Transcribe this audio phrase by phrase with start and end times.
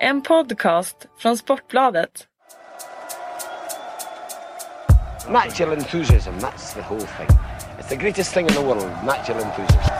[0.00, 2.26] En podcast från Sportbladet.
[5.28, 7.28] Natural enthusiasm, that's the whole thing.
[7.78, 9.92] It's the greatest thing in the world, natural enthusiasm.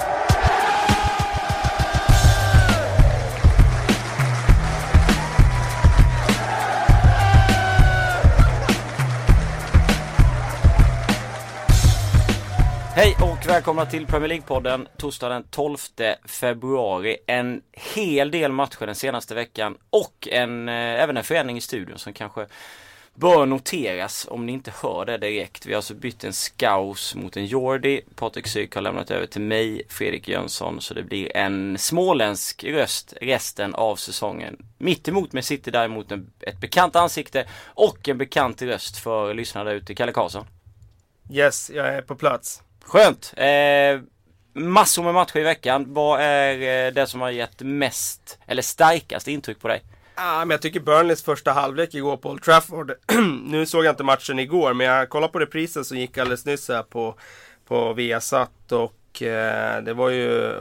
[12.94, 15.76] Hej och välkomna till Premier League-podden torsdag den 12
[16.24, 17.16] februari.
[17.26, 21.98] En hel del matcher den senaste veckan och en, eh, även en förändring i studion
[21.98, 22.46] som kanske
[23.14, 25.66] bör noteras om ni inte hör det direkt.
[25.66, 28.00] Vi har alltså bytt en Skaus mot en Jordi.
[28.14, 30.80] Patrik Syk har lämnat över till mig, Fredrik Jönsson.
[30.80, 34.66] Så det blir en småländsk röst resten av säsongen.
[34.78, 39.72] Mitt emot mig sitter däremot en, ett bekant ansikte och en bekant röst för lyssnarna
[39.72, 40.46] ute, Kalle Karlsson.
[41.30, 42.62] Yes, jag är på plats.
[42.86, 43.34] Skönt!
[43.36, 44.00] Eh,
[44.54, 45.94] massor med matcher i veckan.
[45.94, 49.82] Vad är eh, det som har gett mest, eller starkast intryck på dig?
[50.14, 52.92] Ah, men jag tycker Burnleys första halvlek igår på Old Trafford.
[53.44, 56.68] nu såg jag inte matchen igår, men jag kollade på reprisen som gick alldeles nyss
[56.68, 57.14] här på,
[57.68, 58.72] på Viasat.
[58.72, 60.54] Och eh, det var ju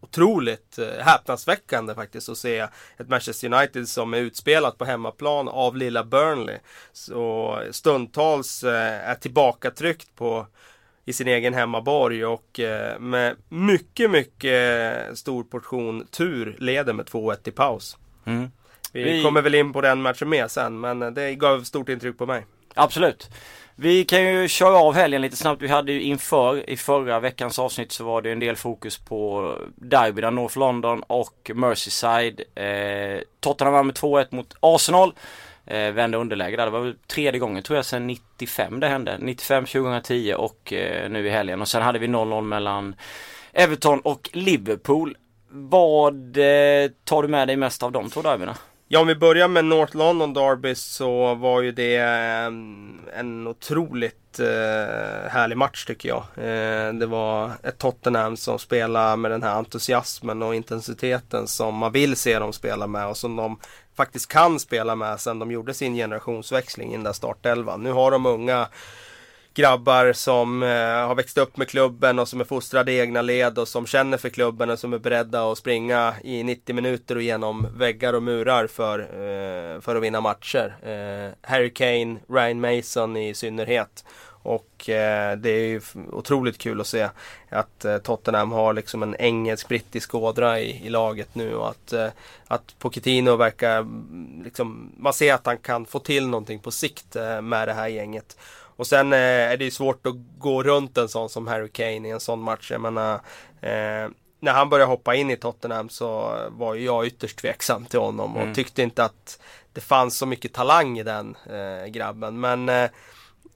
[0.00, 2.58] otroligt eh, häpnadsväckande faktiskt att se
[2.98, 6.58] ett Manchester United som är utspelat på hemmaplan av lilla Burnley.
[6.92, 10.46] Så stundtals eh, är tillbakatryckt på
[11.10, 17.48] i sin egen hemmaborg och eh, med mycket, mycket stor portion tur leder med 2-1
[17.48, 17.96] i paus.
[18.24, 18.50] Mm.
[18.92, 22.18] Vi, Vi- kommer väl in på den matchen med sen, men det gav stort intryck
[22.18, 22.46] på mig.
[22.74, 23.30] Absolut.
[23.76, 25.62] Vi kan ju köra av helgen lite snabbt.
[25.62, 29.54] Vi hade ju inför, i förra veckans avsnitt så var det en del fokus på
[29.76, 32.40] derbyna North London och Merseyside.
[32.54, 35.12] Eh, Tottenham vann med 2-1 mot Arsenal.
[35.70, 36.64] Eh, vände underläge där.
[36.64, 39.16] Det var väl tredje gången tror jag sedan 95 det hände.
[39.20, 41.60] 95, 2010 och eh, nu i helgen.
[41.60, 42.94] Och sen hade vi 0-0 mellan
[43.52, 45.16] Everton och Liverpool.
[45.50, 48.56] Vad eh, tar du med dig mest av de två derbyna?
[48.92, 54.40] Ja, om vi börjar med North London Derby så var ju det ehm, en otroligt
[54.40, 56.22] eh, härlig match tycker jag.
[56.36, 61.92] Eh, det var ett Tottenham som spelade med den här entusiasmen och intensiteten som man
[61.92, 63.58] vill se dem spela med och som de
[63.96, 67.82] faktiskt kan spela med sen de gjorde sin generationsväxling i den där startelvan.
[67.82, 68.68] Nu har de unga
[69.54, 70.68] grabbar som eh,
[71.06, 74.18] har växt upp med klubben och som är fostrade i egna led och som känner
[74.18, 78.22] för klubben och som är beredda att springa i 90 minuter och genom väggar och
[78.22, 80.76] murar för, eh, för att vinna matcher.
[80.82, 84.04] Eh, Harry Kane, Ryan Mason i synnerhet.
[84.42, 85.80] Och eh, det är ju
[86.12, 87.08] otroligt kul att se
[87.48, 92.08] att eh, Tottenham har liksom en engelsk-brittisk ådra i, i laget nu och att, eh,
[92.46, 97.16] att Pochettino verkar, mm, liksom, man ser att han kan få till någonting på sikt
[97.16, 98.36] eh, med det här gänget.
[98.80, 102.08] Och sen eh, är det ju svårt att gå runt en sån som Harry Kane
[102.08, 102.70] i en sån match.
[102.70, 103.14] Jag menar,
[103.60, 104.08] eh,
[104.40, 108.36] när han började hoppa in i Tottenham så var ju jag ytterst tveksam till honom
[108.36, 108.54] och Mm.
[108.54, 109.40] tyckte inte att
[109.72, 112.40] det fanns så mycket talang i den eh, grabben.
[112.40, 112.90] Men eh,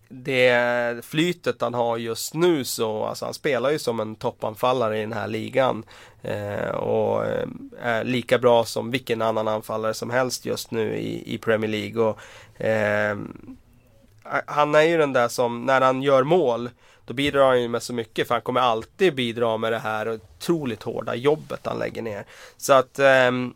[0.08, 5.00] det flytet han har just nu så, alltså han spelar ju som en toppanfallare i
[5.00, 5.84] den här ligan.
[6.22, 7.48] Eh, och eh,
[7.82, 12.02] är lika bra som vilken annan anfallare som helst just nu i, i Premier League.
[12.02, 12.18] Och,
[12.66, 13.16] eh,
[14.46, 16.70] han är ju den där som, när han gör mål,
[17.04, 20.08] då bidrar han ju med så mycket för han kommer alltid bidra med det här
[20.08, 22.26] otroligt hårda jobbet han lägger ner.
[22.56, 23.54] Så att ehm,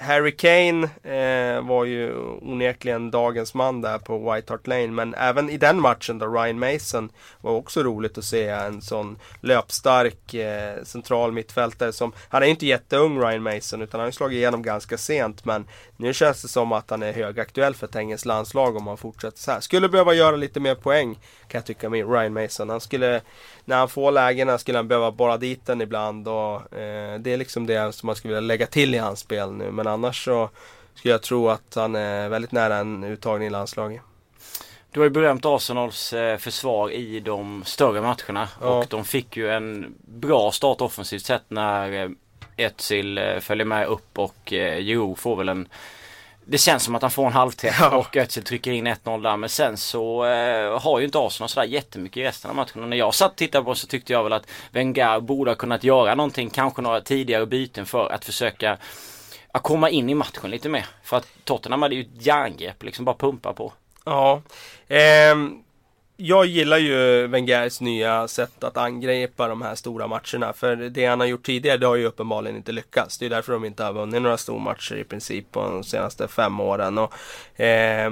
[0.00, 4.86] Harry Kane eh, var ju onekligen dagens man där på White Hart Lane.
[4.86, 9.18] Men även i den matchen då Ryan Mason var också roligt att se en sån
[9.40, 14.08] löpstark eh, central mittfältare som, han är ju inte jätteung Ryan Mason utan han har
[14.08, 17.86] ju slagit igenom ganska sent men nu känns det som att han är högaktuell för
[17.86, 19.60] ett engelskt landslag om han fortsätter så här.
[19.60, 21.14] Skulle behöva göra lite mer poäng
[21.48, 22.70] kan jag tycka med Ryan Mason.
[22.70, 23.20] Han skulle,
[23.68, 27.36] när han får lägena skulle han behöva borra dit den ibland och eh, det är
[27.36, 29.70] liksom det som man skulle vilja lägga till i hans spel nu.
[29.70, 30.50] Men annars så
[30.94, 34.00] skulle jag tro att han är väldigt nära en uttagning i landslaget.
[34.90, 38.66] Du har ju berömt Arsenals eh, försvar i de större matcherna Ja.
[38.68, 42.10] och de fick ju en bra start offensivt sett när eh,
[42.66, 45.68] Özil eh, följer med upp och eh, Giroud får väl en
[46.48, 47.96] det känns som att han får en halvträff Ja.
[47.96, 51.66] och Özil trycker in 1-0 där men sen så eh, har ju inte Arsenal sådär
[51.66, 52.82] jättemycket i resten av matchen.
[52.82, 55.56] Och när jag satt och tittade på så tyckte jag väl att Wenger borde ha
[55.56, 58.78] kunnat göra någonting, kanske några tidigare byten för att försöka
[59.52, 60.86] att komma in i matchen lite mer.
[61.02, 63.72] För att Tottenham hade ju ett järngrepp, liksom bara pumpa på.
[64.04, 64.42] Ja.
[64.88, 65.62] Ehm,
[66.16, 70.52] jag gillar ju Wengers nya sätt att angripa de här stora matcherna.
[70.52, 73.18] För det han har gjort tidigare, det har ju uppenbarligen inte lyckats.
[73.18, 76.60] Det är därför de inte har vunnit några stormatcher i princip på de senaste fem
[76.60, 76.98] åren.
[76.98, 78.10] Och, eh,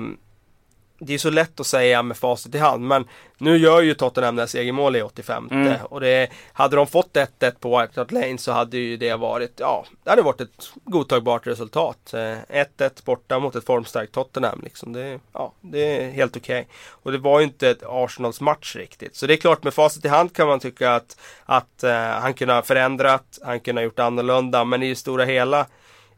[1.06, 3.04] det är så lätt att säga med facit i hand men
[3.38, 5.76] nu gör ju Tottenham deras egen mål i 85 mm.
[5.84, 9.52] och det, hade de fått 1-1 på White Hart Lane så hade ju det varit,
[9.56, 11.98] ja, det hade varit ett godtagbart resultat.
[12.12, 14.92] 1-1 eh, borta mot ett formstarkt Tottenham liksom.
[14.92, 16.60] Det, ja, det är helt okej.
[16.60, 16.72] Okay.
[17.02, 19.16] Och det var ju inte ett Arsenals match riktigt.
[19.16, 22.34] Så det är klart med facit i hand kan man tycka att, att uh, han
[22.34, 25.66] kunde ha förändrat, han kunde ha gjort annorlunda men i det stora hela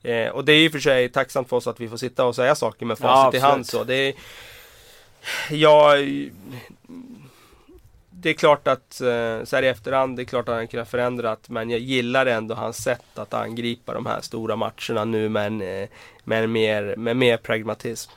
[0.06, 2.35] Eh, och det är ju för sig tacksamt för oss att vi får sitta och
[2.35, 3.67] säga saker med facit ja, i hand.
[3.67, 4.15] Så det är,
[5.50, 5.94] ja,
[8.11, 10.88] det är klart att eh, så här i efterhand, det är klart att han kunnat
[10.88, 11.49] förändrat.
[11.49, 15.62] Men jag gillar ändå hans sätt att angripa de här stora matcherna nu med, en,
[15.62, 15.88] eh,
[16.25, 18.12] med, mer, med mer pragmatism.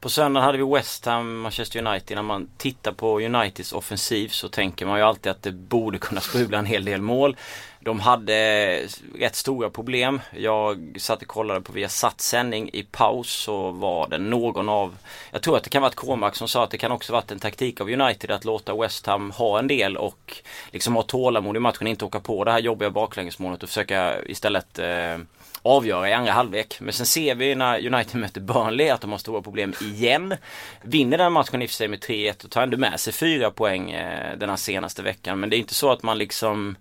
[0.00, 2.16] På söndag hade vi West Ham, Manchester United.
[2.16, 6.20] När man tittar på Uniteds offensiv så tänker man ju alltid att det borde kunna
[6.30, 7.36] sprudla en hel del mål.
[7.84, 8.80] De hade
[9.18, 10.20] rätt stora problem.
[10.36, 14.96] Jag satt och kollade på via sändning i paus så var det någon av
[15.30, 17.30] Jag tror att det kan vara ett Cormac som sa att det kan också varit
[17.30, 21.56] en taktik av United att låta West Ham ha en del och liksom ha tålamod
[21.56, 25.18] i matchen, inte åka på det här jobbiga baklängesmålet och försöka istället eh,
[25.62, 26.80] avgöra i andra halvlek.
[26.80, 30.34] Men sen ser vi när United möter Burnley att de har stora problem igen.
[30.82, 33.50] Vinner den matchen i och för sig med 3-1 och tar ändå med sig fyra
[33.50, 35.40] poäng eh, den här senaste veckan.
[35.40, 36.76] Men det är inte så att man liksom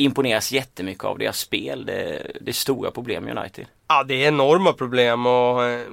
[0.00, 1.86] imponeras jättemycket av deras spel.
[1.86, 3.66] Det, det är stora problem i United.
[3.88, 5.86] Ja, det är enorma problem och eh,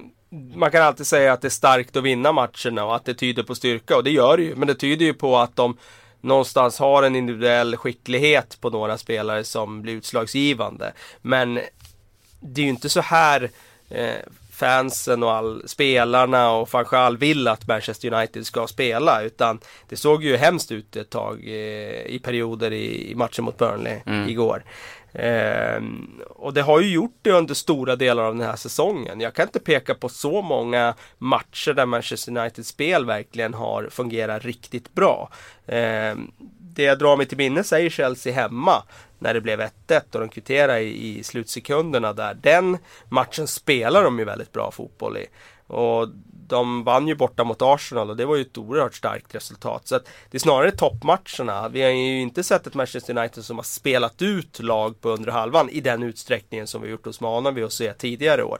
[0.55, 3.43] man kan alltid säga att det är starkt att vinna matcherna och att det tyder
[3.43, 4.55] på styrka och det gör det ju.
[4.55, 5.77] Men det tyder ju på att de
[6.21, 10.93] någonstans har en individuell skicklighet på några spelare som blir utslagsgivande.
[11.21, 11.59] Men
[12.39, 13.49] det är ju inte så här
[13.89, 14.15] eh,
[14.57, 19.21] fansen och all, spelarna och Fanchal vill att Manchester United ska spela.
[19.21, 19.59] Utan
[19.89, 23.99] det såg ju hemskt ut ett tag eh, i perioder i, i, matchen mot Burnley
[24.05, 24.29] mm.
[24.29, 24.63] igår.
[25.13, 25.81] Eh,
[26.29, 29.19] och det har ju gjort det under stora delar av den här säsongen.
[29.19, 34.45] Jag kan inte peka på så många matcher där Manchester Uniteds spel verkligen har fungerat
[34.45, 35.29] riktigt bra.
[35.65, 36.15] Eh,
[36.77, 38.83] det jag drar mig till minnes är Chelsea hemma
[39.19, 42.33] när det blev 1-1 och de kvitterade i, i slutsekunderna där.
[42.33, 42.77] Den
[43.09, 45.25] matchen spelar de ju väldigt bra fotboll i.
[45.67, 46.07] Och
[46.47, 49.87] de vann ju borta mot Arsenal och det var ju ett oerhört starkt resultat.
[49.87, 51.69] Så att det är snarare toppmatcherna.
[51.69, 55.31] Vi har ju inte sett ett Manchester United som har spelat ut lag på undre
[55.31, 58.59] halvan i den utsträckningen som vi gjort hos Mana vid att se tidigare år.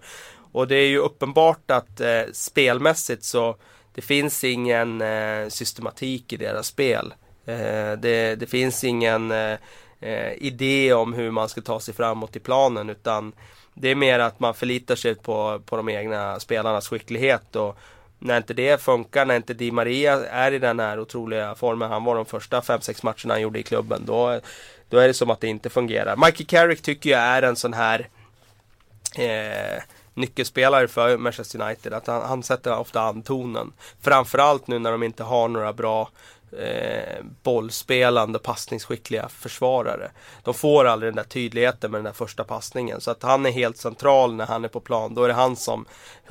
[0.52, 3.56] Och det är ju uppenbart att eh, spelmässigt så
[3.96, 7.14] det finns ingen eh, systematik i deras spel.
[7.48, 9.58] Eh, det, det, finns ingen eh,
[10.00, 13.34] eh, idé om hur man ska ta sig framåt i planen utan
[13.74, 17.78] det är mer att man förlitar sig på, på de egna spelarnas skicklighet och
[18.20, 22.04] när inte det funkar, när inte Di Maria är i den här otroliga formen han
[22.04, 24.40] var de första 5-6 matcherna han gjorde i klubben då,
[24.90, 26.16] då är det som att det inte fungerar.
[26.26, 28.08] Mikey Carrick tycker jag är en sån här
[29.18, 29.84] eh,
[30.14, 31.94] nyckelspelare för Manchester United.
[31.94, 33.74] Att han, han sätter ofta an tonen.
[34.02, 36.10] Framförallt nu när de inte har några bra
[36.52, 40.12] eh, bollspelande, passningsskickliga försvarare.
[40.44, 43.02] De får aldrig den där tydligheten med den där första passningen.
[43.02, 45.14] Så att han är helt central när han är på plan.
[45.14, 45.86] Då är det han som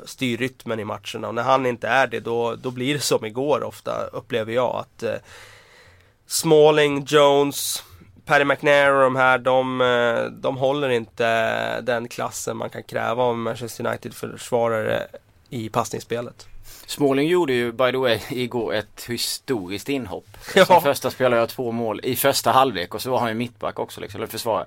[0.05, 1.29] styr rytmen i matcherna.
[1.29, 4.77] Och när han inte är det, då, då blir det som igår ofta, upplever jag.
[4.77, 5.15] att eh,
[6.27, 7.85] Smalling, Jones,
[8.25, 13.23] Paddy McNair och de här, de, eh, de håller inte den klassen man kan kräva
[13.23, 15.07] av Manchester United-försvarare
[15.51, 16.49] i passningsspelet.
[16.87, 20.27] Småling gjorde ju by the way igår ett historiskt inhopp.
[20.55, 20.65] Ja.
[20.65, 23.79] Som första spelare jag två mål i första halvlek och så var han ju mittback
[23.79, 24.67] också liksom, eller försvarare.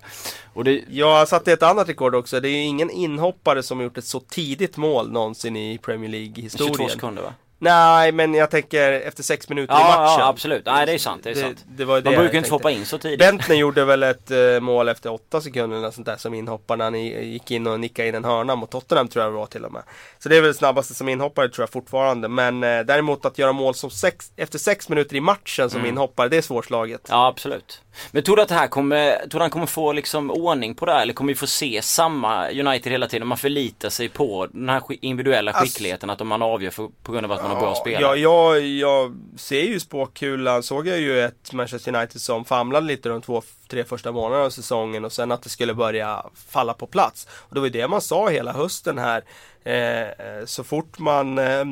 [0.54, 0.84] Och det...
[0.90, 2.40] Ja, satt ett annat rekord också.
[2.40, 6.76] Det är ju ingen inhoppare som gjort ett så tidigt mål någonsin i Premier League-historien.
[6.76, 7.34] 22 sekunder va?
[7.62, 10.20] Nej, men jag tänker efter sex minuter ja, i matchen.
[10.20, 10.66] Ja, absolut.
[10.66, 11.24] Nej, det är sant.
[11.24, 11.66] Det är det, sant.
[11.68, 13.20] Det var det Man brukar inte hoppa in så tidigt.
[13.20, 16.86] Bentner gjorde väl ett uh, mål efter åtta sekunder eller sånt där som inhoppare när
[16.86, 19.66] han gick in och nickade in en hörna mot Tottenham tror jag det var till
[19.66, 19.84] och med.
[20.20, 22.28] Så det är väl det snabbaste som inhoppare tror jag fortfarande.
[22.28, 25.90] Men uh, däremot att göra mål som sex, efter sex minuter i matchen som mm.
[25.90, 27.02] inhoppare, det är svårslaget.
[27.10, 27.82] Ja, absolut.
[28.12, 30.92] Men tror du att det här kommer, tror han kommer få liksom ordning på det
[30.92, 31.02] här?
[31.02, 33.28] Eller kommer vi få se samma United hela tiden?
[33.28, 37.26] Man förlitar sig på den här individuella skickligheten, alltså, att man avgör för, på grund
[37.26, 38.02] av att man har bra spelare.
[38.02, 43.10] Ja, jag, jag ser ju spåkulan, såg jag ju ett Manchester United som famlade lite
[43.10, 46.88] de två, tre första månaderna av säsongen och sen att det skulle börja falla på
[46.88, 47.28] plats.
[47.32, 49.24] Och det var ju det man sa hela hösten här.
[49.64, 51.66] Eh, så fort man eh,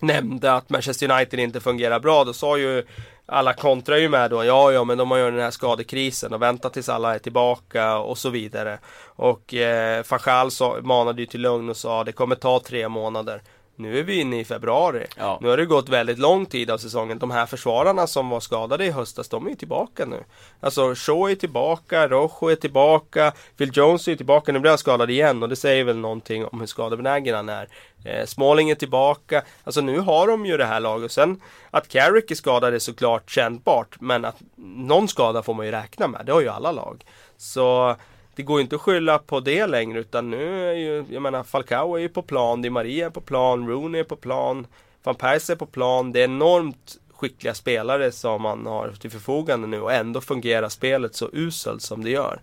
[0.00, 2.84] nämnde att Manchester United inte fungerar bra, då sa ju
[3.30, 6.42] alla kontrar ju med då, ja ja men de har ju den här skadekrisen och
[6.42, 8.78] vänta tills alla är tillbaka och så vidare.
[9.06, 10.50] Och eh, Fachal
[10.82, 13.42] manade ju till lugn och sa det kommer ta tre månader.
[13.78, 15.06] Nu är vi inne i februari.
[15.16, 15.38] Ja.
[15.42, 17.18] Nu har det gått väldigt lång tid av säsongen.
[17.18, 20.24] De här försvararna som var skadade i höstas, de är ju tillbaka nu.
[20.60, 24.52] Alltså Shaw är tillbaka, Rojo är tillbaka, Phil Jones är tillbaka.
[24.52, 27.68] Nu blir han skadad igen och det säger väl någonting om hur skadebenägen han är.
[28.04, 29.42] Eh, Smalling är tillbaka.
[29.64, 31.12] Alltså nu har de ju det här laget.
[31.12, 34.00] Sen att Carrick är skadad är såklart kännbart.
[34.00, 36.26] Men att någon skada får man ju räkna med.
[36.26, 37.04] Det har ju alla lag.
[37.36, 37.96] Så
[38.38, 41.42] det går ju inte att skylla på det längre utan nu är ju, jag menar
[41.42, 44.66] Falcao är ju på plan, Di Maria är på plan, Rooney är på plan,
[45.02, 46.12] Van Persie är på plan.
[46.12, 51.14] Det är enormt skickliga spelare som man har till förfogande nu och ändå fungerar spelet
[51.14, 52.40] så uselt som det gör.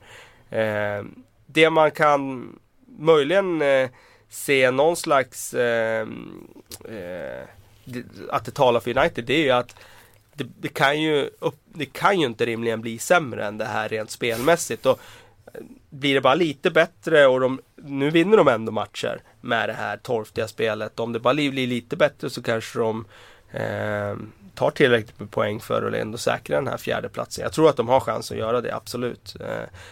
[0.49, 1.05] Eh,
[1.45, 2.49] det man kan
[2.99, 3.89] möjligen eh,
[4.29, 6.47] se någon slags ehm,
[6.89, 7.43] eh, eh,
[8.29, 9.75] att det talar för United det är ju att
[10.33, 13.89] det, det, kan ju upp, det kan ju inte rimligen bli sämre än det här
[13.89, 14.85] rent spelmässigt.
[14.85, 14.99] Och
[15.99, 19.97] blir det bara lite bättre och de, nu vinner de ändå matcher med det här
[19.97, 20.99] torftiga spelet.
[20.99, 23.05] Om det bara blir lite bättre så kanske de
[23.51, 24.15] eh,
[24.55, 27.43] tar tillräckligt med poäng för att ändå säkra den här fjärde platsen.
[27.43, 29.35] Jag tror att de har chans att göra det, absolut.
[29.39, 29.47] Eh,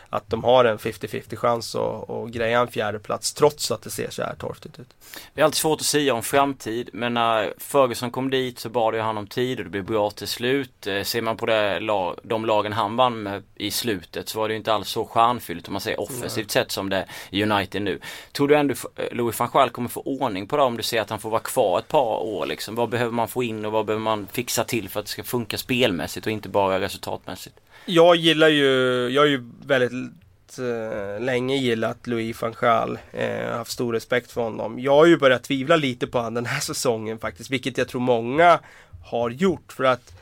[0.10, 3.90] att de har en 50-50 chans att, att greja en fjärde plats trots att det
[3.90, 4.88] ser så här torftigt ut.
[5.34, 8.96] Det är alltid svårt att säga om framtid men när Ferguson kom dit så bad
[8.96, 10.88] ju han om tid och det blev bra till slut.
[10.88, 11.80] Eh, ser man på det,
[12.24, 15.68] de lagen han vann med i slutet så var det ju inte alls så stjärnfyllt
[15.68, 18.00] om man säger offensivt sett som det är United nu.
[18.32, 21.02] Tror du ändå eh, Louis van Gaal kommer få ordning på det om du ser
[21.02, 22.76] att han får vara kvar ett par år liksom?
[22.76, 25.24] Vad behöver man få in och vad behöver man fixa till för att det ska
[25.24, 27.56] funka spelmässigt och inte bara resultatmässigt?
[27.86, 28.70] Jag gillar ju,
[29.10, 30.14] jag är ju väldigt
[30.60, 33.00] eh, länge gillat Louis van Gaal.
[33.12, 34.80] Eh, haft stor respekt för honom.
[34.80, 37.50] Jag har ju börjat tvivla lite på honom den här säsongen faktiskt.
[37.50, 38.60] Vilket jag tror många
[39.06, 39.74] har gjort.
[39.74, 40.14] För att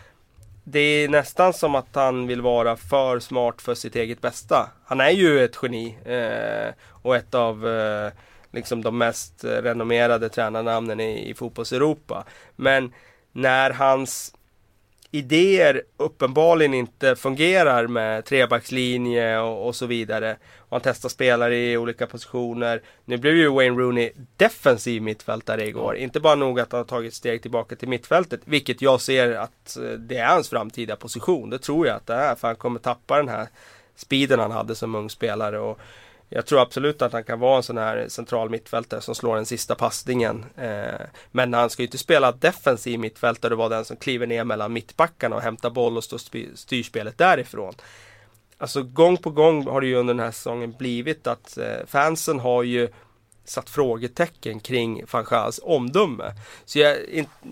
[0.64, 4.70] det är nästan som att han vill vara för smart för sitt eget bästa.
[4.86, 5.98] Han är ju ett geni.
[6.06, 8.12] Eh, och ett av eh,
[8.52, 12.24] liksom de mest renommerade tränarnamnen i, i fotbolls-Europa.
[12.56, 12.92] Men
[13.32, 14.34] när hans
[15.12, 20.38] idéer uppenbarligen inte fungerar med trebackslinje och, och, så vidare.
[20.58, 22.82] Och han testar spelare i olika positioner.
[23.06, 25.96] Nu blev ju Wayne Rooney defensiv mittfältare igår.
[25.96, 29.78] Inte bara nog att han har tagit steg tillbaka till mittfältet, vilket jag ser att
[29.78, 31.50] eh, det är hans framtida position.
[31.50, 33.48] Det tror jag att det är, för han kommer tappa den här
[33.96, 35.60] speeden han hade som ung spelare.
[35.60, 35.80] Och
[36.34, 39.46] jag tror absolut att han kan vara en sån här central mittfältare som slår den
[39.46, 40.46] sista passningen.
[40.58, 44.44] Eh, men han ska ju inte spela defensiv mittfältare och vara den som kliver ner
[44.44, 47.74] mellan mittbackarna och hämtar boll och styr spelet därifrån.
[48.58, 52.40] Alltså gång på gång har det ju under den här säsongen blivit att eh, fansen
[52.40, 52.90] har ju
[53.46, 56.34] satt frågetecken kring van Gaals omdöme.
[56.66, 56.98] Så jag,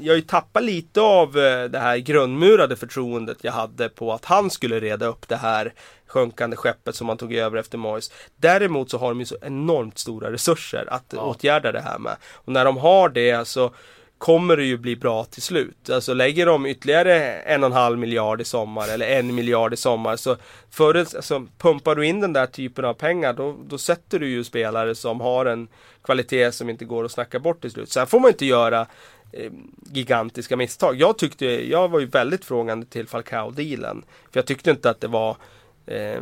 [0.01, 4.25] jag har ju tappat lite av eh, det här grundmurade förtroendet jag hade på att
[4.25, 5.74] han skulle reda upp det här
[6.08, 8.12] sjunkande skeppet som man tog över efter Moyes.
[8.36, 11.22] Däremot så har de ju så enormt stora resurser att ja.
[11.22, 12.15] åtgärda det här med.
[12.34, 13.74] Och när de har det så
[14.19, 15.89] kommer det ju bli bra till slut.
[15.89, 19.77] Alltså lägger de ytterligare en och en halv miljard i sommar eller en miljard i
[19.77, 20.35] sommar så
[20.69, 24.43] förut, alltså, pumpar du in den där typen av pengar då, då sätter du ju
[24.43, 25.67] spelare som har en
[26.01, 27.91] kvalitet som inte går att snacka bort till slut.
[27.91, 28.85] Sen får man inte göra
[29.31, 29.51] eh,
[29.91, 30.95] gigantiska misstag.
[30.95, 34.03] Jag tyckte, jag var ju väldigt frågande till Falcao-dealen.
[34.31, 35.38] För jag tyckte inte att det var
[35.85, 36.21] eh,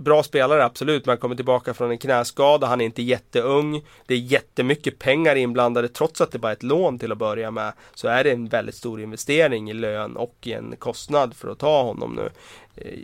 [0.00, 2.66] bra spelare absolut, men han kommer tillbaka från en knäskada.
[2.66, 3.84] Han är inte jätteung.
[4.06, 7.50] Det är jättemycket pengar inblandade trots att det bara är ett lån till att börja
[7.50, 7.72] med.
[7.94, 11.58] Så är det en väldigt stor investering i lön och i en kostnad för att
[11.58, 12.30] ta honom nu.
[12.76, 12.98] Eh,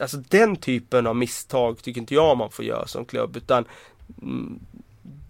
[0.00, 3.36] alltså den typen av misstag tycker inte jag man får göra som klubb.
[3.36, 3.64] Utan
[4.22, 4.60] mm,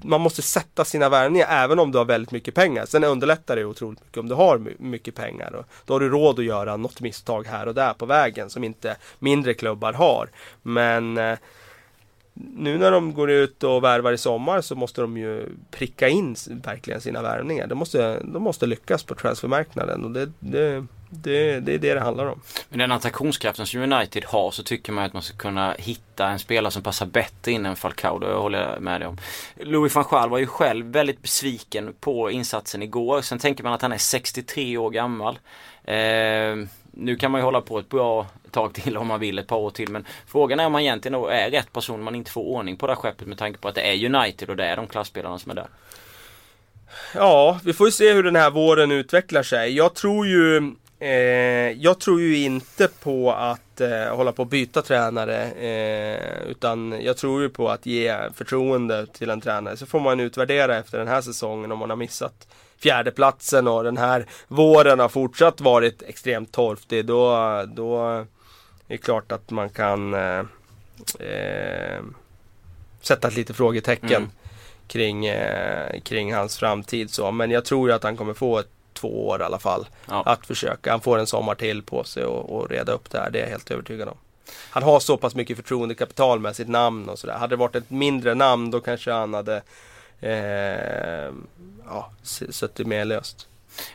[0.04, 2.86] man måste sätta sina värvningar även om du har väldigt mycket pengar.
[2.86, 5.54] Sen underlättar det otroligt mycket om du har mycket pengar.
[5.54, 8.64] Och då har du råd att göra något misstag här och där på vägen som
[8.64, 10.28] inte mindre klubbar har.
[10.62, 11.38] Men eh,
[12.56, 16.36] nu när de går ut och värvar i sommar så måste de ju pricka in
[16.48, 17.66] verkligen sina värvningar.
[17.66, 22.00] De måste, de måste lyckas på transfermarknaden och det, det det, det, är det det
[22.00, 22.40] handlar om.
[22.68, 26.38] Med den attraktionskraften som United har så tycker man att man ska kunna hitta en
[26.38, 28.18] spelare som passar bättre in än Falcao.
[28.18, 29.18] Det håller jag med dig om.
[29.56, 33.20] Louis van Gaal var ju själv väldigt besviken på insatsen igår.
[33.20, 35.38] Sen tänker man att han är 63 år gammal.
[35.84, 36.68] Eh,
[36.98, 39.56] nu kan man ju hålla på ett bra tag till om man vill, ett par
[39.56, 39.90] år till.
[39.90, 42.86] Men frågan är om man egentligen är rätt person om man inte får ordning på
[42.86, 45.38] det här skeppet med tanke på att det är United och det är de klassspelarna
[45.38, 45.68] som är där.
[47.14, 49.76] Ja, vi får ju se hur den här våren utvecklar sig.
[49.76, 54.82] Jag tror ju Eh, jag tror ju inte på att eh, hålla på att byta
[54.82, 55.44] tränare.
[55.44, 59.76] Eh, utan jag tror ju på att ge förtroende till en tränare.
[59.76, 63.96] Så får man utvärdera efter den här säsongen om man har missat fjärdeplatsen och den
[63.96, 67.06] här våren har fortsatt varit extremt torftig.
[67.06, 68.26] Då, då är
[68.86, 70.38] det klart att man kan eh,
[71.18, 72.02] eh,
[73.00, 74.22] sätta ett litet frågetecken.
[74.22, 74.30] Mm.
[74.88, 77.30] kring, eh, kring hans framtid så.
[77.30, 79.86] Men jag tror att han kommer få ett två år i alla fall.
[80.08, 80.22] Ja.
[80.26, 80.90] Att försöka.
[80.90, 83.30] Han får en sommar till på sig och, och reda upp det här.
[83.30, 84.16] Det är jag helt övertygad om.
[84.70, 87.34] Han har så pass mycket förtroendekapital med sitt namn och sådär.
[87.34, 89.62] Hade det varit ett mindre namn då kanske han hade
[90.20, 91.32] eh,
[91.86, 93.48] ja, s- suttit mer löst.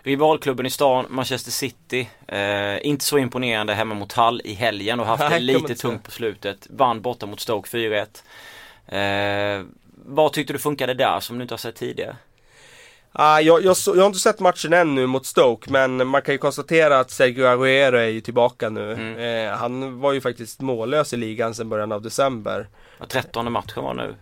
[0.04, 2.10] Rivalklubben i stan, Manchester City.
[2.28, 6.12] Eh, inte så imponerande hemma mot Hull i helgen och haft det lite tungt på
[6.12, 6.68] slutet.
[6.70, 8.24] Vann borta mot Stoke 4-1.
[8.88, 9.66] Eh,
[10.06, 12.16] vad tyckte du funkade där som du inte har sett tidigare?
[13.12, 16.34] Ah, jag, jag, så, jag har inte sett matchen ännu mot Stoke men man kan
[16.34, 18.94] ju konstatera att Sergio Aguero är ju tillbaka nu.
[18.94, 19.18] Mm.
[19.50, 22.68] Eh, han var ju faktiskt mållös i ligan sedan början av december.
[23.00, 24.16] Ja, 13 matchen var nu.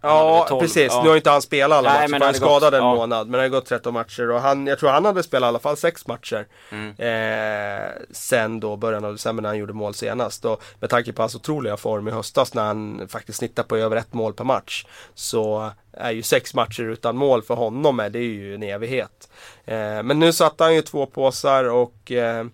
[0.00, 0.92] Ja, 12, precis.
[0.92, 1.02] ja.
[1.02, 2.94] Nu har inte han spelat alla Nej, matcher för han är skadad en ja.
[2.94, 3.28] månad.
[3.28, 5.58] Men det har gått 13 matcher och han, jag tror han hade spelat i alla
[5.58, 6.46] fall sex matcher.
[6.70, 6.94] Mm.
[6.98, 10.44] Eh, sen då början av december när han gjorde mål senast.
[10.44, 13.96] Och med tanke på hans otroliga form i höstas när han faktiskt snittar på över
[13.96, 14.86] ett mål per match.
[15.14, 19.28] Så är ju sex matcher utan mål för honom med, det är ju en evighet.
[19.64, 22.44] Eh, men nu satte han ju två påsar och eh,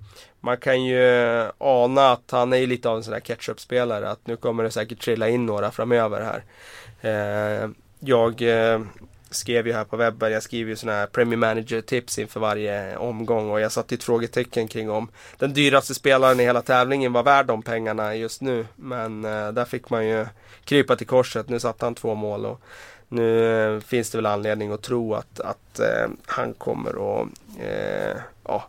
[0.40, 1.02] man kan ju
[1.58, 4.10] ana att han är ju lite av en sån där ketchup-spelare.
[4.10, 6.44] Att nu kommer det säkert trilla in några framöver här.
[7.04, 7.70] Eh,
[8.00, 8.80] jag eh,
[9.30, 12.96] skrev ju här på webben, jag skriver ju sådana här Premier Manager tips inför varje
[12.96, 15.08] omgång och jag satte ett frågetecken kring om
[15.38, 18.66] den dyraste spelaren i hela tävlingen var värd de pengarna just nu.
[18.76, 20.26] Men eh, där fick man ju
[20.64, 21.48] krypa till korset.
[21.48, 22.60] Nu satte han två mål och
[23.08, 27.28] nu eh, finns det väl anledning att tro att, att eh, han kommer att
[27.60, 28.64] eh, ja,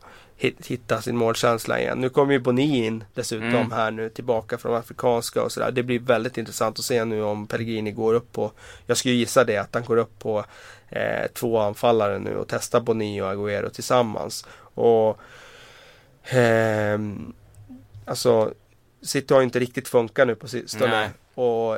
[0.68, 1.98] hitta sin målkänsla igen.
[2.02, 3.72] Nu kommer ju Boni in dessutom Mm.
[3.72, 5.72] här nu tillbaka från afrikanska och sådär.
[5.72, 8.52] Det blir väldigt intressant att se nu om Pellegrini går upp på,
[8.86, 10.46] jag skulle gissa det, att han går upp på
[10.90, 14.46] eh, två anfallare nu och testar Boni och Agüero tillsammans.
[14.60, 15.18] Och
[16.24, 17.34] ehm,
[18.06, 18.54] Alltså
[19.02, 20.92] City har ju inte riktigt funkat nu på sistone.
[20.92, 21.10] Nej.
[21.46, 21.78] Och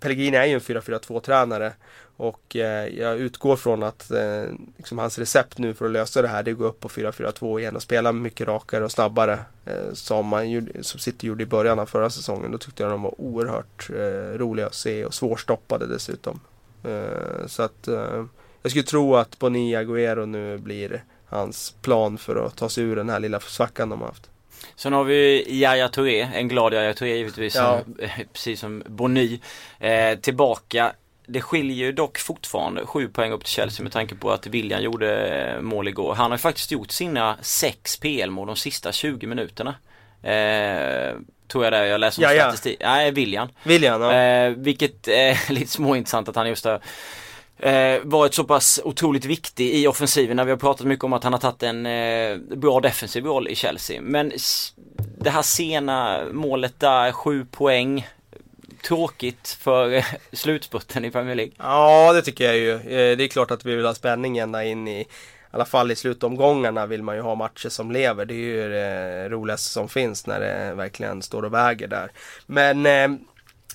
[0.00, 1.72] Pellegrini är ju en 4-4-2 tränare.
[2.16, 4.44] Och eh, jag utgår från att eh,
[4.76, 6.88] liksom hans recept nu för att lösa det här det är att gå upp på
[6.88, 9.38] 4-4-2 igen och spela mycket rakare och snabbare.
[9.64, 12.52] Eh, som, man gjorde, som City gjorde i början av förra säsongen.
[12.52, 16.40] Då tyckte jag de var oerhört eh, roliga att se och svårstoppade dessutom.
[16.84, 18.24] Eh, så att eh,
[18.62, 22.96] jag skulle tro att Boni Agüero nu blir hans plan för att ta sig ur
[22.96, 24.30] den här lilla svackan de har haft.
[24.76, 27.80] Sen har vi Yahya Touré, en glad Yahya Touré givetvis, Ja.
[27.84, 27.96] som,
[28.32, 29.38] precis som Bony.
[29.80, 30.92] Eh, tillbaka.
[31.26, 34.82] Det skiljer ju dock fortfarande sju poäng upp till Chelsea med tanke på att William
[34.82, 36.14] gjorde eh, mål igår.
[36.14, 39.74] Han har faktiskt gjort sina sex PL-mål de sista 20 minuterna.
[40.22, 41.14] Eh,
[41.48, 42.42] tror jag det är, jag läser om Yahya.
[42.42, 42.76] statistik.
[42.80, 43.48] Nej, William.
[43.62, 44.12] William, ja.
[44.12, 46.80] Eh, vilket är lite småintressant att han just har
[47.58, 51.24] eh, varit så pass otroligt viktig i offensiven när vi har pratat mycket om att
[51.24, 54.00] han har tagit en eh, bra defensiv roll i Chelsea.
[54.00, 54.32] Men
[55.18, 58.06] det här sena målet där, sju poäng.
[58.88, 61.52] Tråkigt för eh, slutspurten i Premier League.
[61.58, 62.72] Ja, det tycker jag ju.
[62.72, 65.06] Eh, det är klart att vi vill ha spänning ända in i, i
[65.50, 68.24] alla fall i slutomgångarna vill man ju ha matcher som lever.
[68.24, 72.10] Det är ju det roligaste som finns när det verkligen står och väger där.
[72.46, 73.18] Men eh,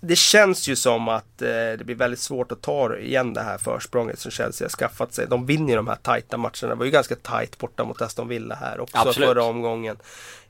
[0.01, 3.57] det känns ju som att eh, det blir väldigt svårt att ta igen det här
[3.57, 5.27] försprånget som Chelsea har skaffat sig.
[5.27, 6.67] De vinner ju de här tajta matcherna.
[6.67, 9.29] Det var ju ganska tajt borta mot Aston Villa här också Absolut.
[9.29, 9.97] förra omgången.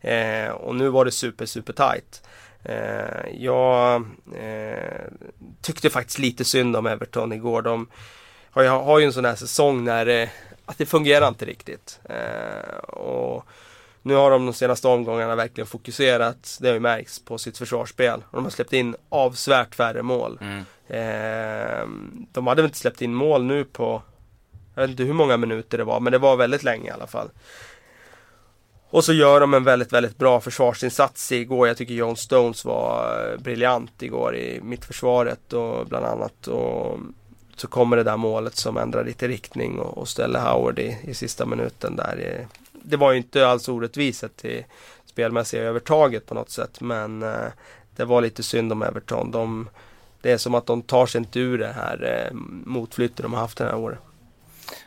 [0.02, 2.22] Eh, och nu var det super, super tajt.
[2.64, 5.02] Eh, jag eh,
[5.62, 7.62] tyckte faktiskt lite synd om Everton igår.
[7.62, 7.88] De
[8.52, 10.30] har ju, har ju en sån här säsong när eh,
[10.66, 12.00] att det fungerar inte riktigt.
[12.04, 13.46] Eh, och
[14.02, 18.24] nu har de de senaste omgångarna verkligen fokuserat, det har ju märkts, på sitt försvarsspel.
[18.30, 20.40] Och de har släppt in avsevärt färre mål.
[20.42, 20.64] Mm.
[20.88, 21.88] Eh,
[22.32, 24.02] de hade väl inte släppt in mål nu på,
[24.76, 27.08] jag vet inte hur många minuter det var, men det var väldigt länge i alla
[27.08, 27.30] fall.
[28.92, 31.68] Och så gör de en väldigt, väldigt bra försvarsinsats igår.
[31.68, 36.48] Jag tycker John Stones var eh, briljant igår i mittförsvaret och bland annat.
[36.48, 37.00] Och
[37.56, 41.14] så kommer det där målet som ändrar lite riktning och, och ställer Howard i, i
[41.14, 42.48] sista minuten där.
[42.84, 44.64] Det var ju inte alls orättvist till
[45.06, 46.82] spelmässiga övertaget på något sätt.
[46.82, 47.48] Men eh,
[47.96, 49.32] det var lite synd om Everton.
[49.32, 49.70] De,
[50.22, 53.42] det är som att de tar sig inte ur det här eh, motflyttet de har
[53.42, 54.00] haft det här året.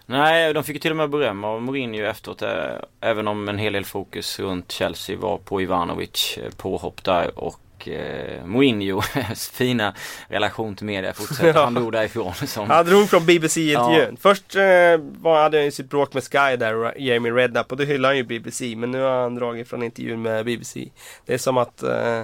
[0.06, 2.42] Nej, de fick ju till och med beröm av Mourinho efteråt.
[2.42, 7.38] Eh, även om en hel del fokus runt Chelsea var på Ivanovic eh, påhopp där
[7.38, 9.94] och eh, Mourinhos fina
[10.28, 11.52] relation till media fortsätter.
[11.54, 11.64] Ja.
[11.64, 14.16] Han drog därifrån som Han drog från BBC-intervjun.
[14.20, 14.62] Först eh,
[14.98, 18.16] var, hade han ju sitt bråk med Sky där, Jamie Redknapp, och då hyllade han
[18.16, 18.76] ju BBC.
[18.76, 20.88] Men nu har han dragit från intervjun med BBC.
[21.26, 22.22] Det är som att eh,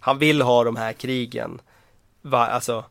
[0.00, 1.60] han vill ha de här krigen.
[2.22, 2.84] Va, alltså,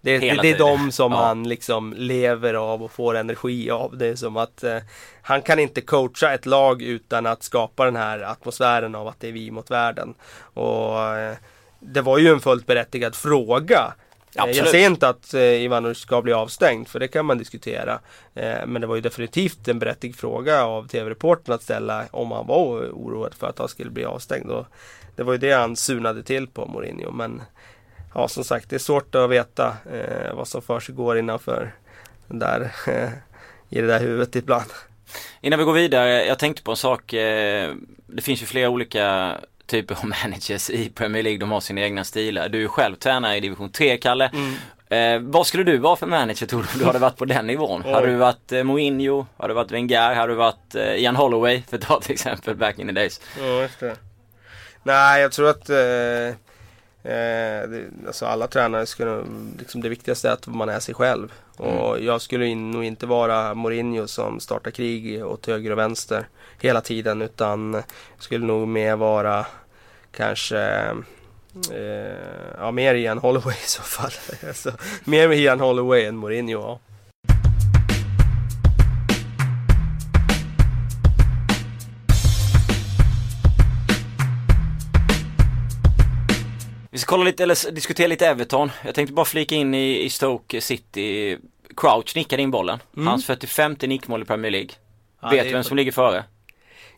[0.00, 1.24] det, det, det är de som Ja.
[1.24, 3.96] han liksom lever av och får energi av.
[3.96, 4.78] Det är som att eh,
[5.22, 9.28] han kan inte coacha ett lag utan att skapa den här atmosfären av att det
[9.28, 10.14] är vi mot världen.
[10.54, 11.36] Och eh,
[11.82, 13.94] det var ju en fullt berättigad fråga
[14.36, 14.56] Absolut.
[14.56, 18.00] Jag säger inte att eh, Ivanovic ska bli avstängd, för det kan man diskutera.
[18.34, 22.46] Eh, men det var ju definitivt en berättigad fråga av TV-reportern att ställa om han
[22.46, 24.50] var oroad för att han skulle bli avstängd.
[24.50, 24.66] Och
[25.16, 27.10] det var ju det han sunade till på Mourinho.
[27.10, 27.42] Men
[28.14, 31.74] ja, som sagt, det är svårt att veta eh, vad som för sig går innanför
[32.26, 33.10] den där, eh,
[33.68, 34.70] i det där huvudet ibland.
[35.40, 37.12] Innan vi går vidare, jag tänkte på en sak.
[37.12, 37.74] Eh,
[38.06, 39.36] det finns ju flera olika
[39.72, 41.38] typer av managers i Premier League.
[41.38, 42.48] De har sina egna stilar.
[42.48, 44.30] Du är själv tränare i division 3, Kalle.
[44.32, 44.54] Mm.
[44.92, 46.68] Eh, vad skulle du vara för manager tror du?
[46.72, 47.82] om Du hade varit på den nivån.
[47.84, 47.92] Oj.
[47.92, 49.26] Hade du varit eh, Mourinho?
[49.36, 50.14] Hade du varit Wenger?
[50.14, 51.62] Hade du varit eh, Ian Holloway?
[51.68, 53.20] För att ta ett exempel back in the days.
[53.38, 53.96] Ja, just det.
[54.82, 55.76] Nej, jag tror att eh,
[57.12, 59.24] eh, det, alltså alla tränare skulle,
[59.58, 61.32] liksom det viktigaste är att man är sig själv.
[61.56, 66.28] Och jag skulle in, nog inte vara Mourinho som startar krig åt höger och vänster
[66.60, 67.22] hela tiden.
[67.22, 67.82] Utan
[68.18, 69.46] skulle nog mer vara
[70.12, 70.58] kanske
[71.72, 74.10] eh, ja, mer Ian Holloway i så fall.
[74.48, 74.72] alltså,
[75.04, 76.60] mer med Ian Holloway än Mourinho.
[76.60, 76.80] Ja.
[86.90, 88.70] Vi ska kolla lite, eller diskutera lite Everton.
[88.84, 91.38] Jag tänkte bara flika in i, i Stoke City.
[91.76, 92.78] Crouch nickade in bollen.
[92.96, 94.70] Hans 45 nickmål i Premier League.
[95.22, 96.24] Ja, Vet du vem på- som ligger före?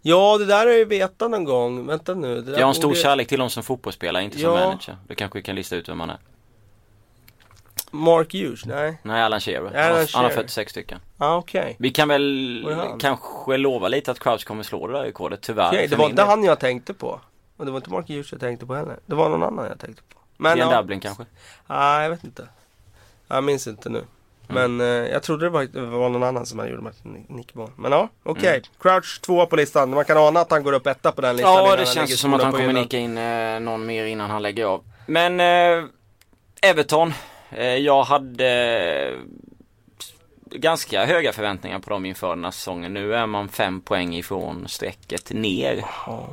[0.07, 1.87] Ja, det där har jag ju vetat någon gång.
[1.87, 2.41] Vänta nu.
[2.41, 4.55] Det Jag har en stor borde- kärlek till honom som fotbollsspelare, inte som Ja.
[4.67, 4.97] manager.
[5.09, 6.19] Du kanske vi kan lista ut vem han är.
[7.91, 8.65] Mark Hughes?
[8.67, 9.01] Nej.
[9.03, 9.61] Nej, Alan Shearer.
[9.61, 10.31] Alan har- han har Shearer.
[10.31, 10.99] 46 stycken.
[11.19, 11.77] Ah, okej.
[11.79, 12.67] Vi kan väl
[13.01, 15.69] kanske lova lite att Crouch kommer slå det där rekordet, tyvärr.
[15.69, 17.21] Okej, det var inte han jag tänkte på.
[17.57, 18.99] Och det var inte Mark Hughes jag tänkte på heller.
[19.07, 20.19] Det var någon annan jag tänkte på.
[20.37, 21.25] Men Ian ja, Dublin kanske?
[21.67, 22.49] Nej, jag vet inte.
[23.29, 24.05] Jag minns inte nu.
[24.49, 24.77] Mm.
[24.77, 27.71] Men eh, jag trodde det var, det var någon annan som hade gjort ett nickmål.
[27.77, 28.49] Men ja, okej.
[28.49, 28.63] Mm.
[28.81, 29.91] Crouch tvåa på listan.
[29.91, 31.55] Man kan ana att han går upp etta på den listan.
[31.55, 34.43] Ja, det han känns som att han kommer nicka in eh, någon mer innan han
[34.43, 34.85] lägger av.
[35.07, 35.85] Men eh,
[36.63, 37.13] Everton.
[37.51, 38.49] Eh, jag hade
[39.07, 39.19] eh,
[40.59, 42.95] ganska höga förväntningar på dem inför den här säsongen.
[42.95, 45.85] Nu är man fem poäng ifrån strecket ner.
[46.07, 46.29] Ja,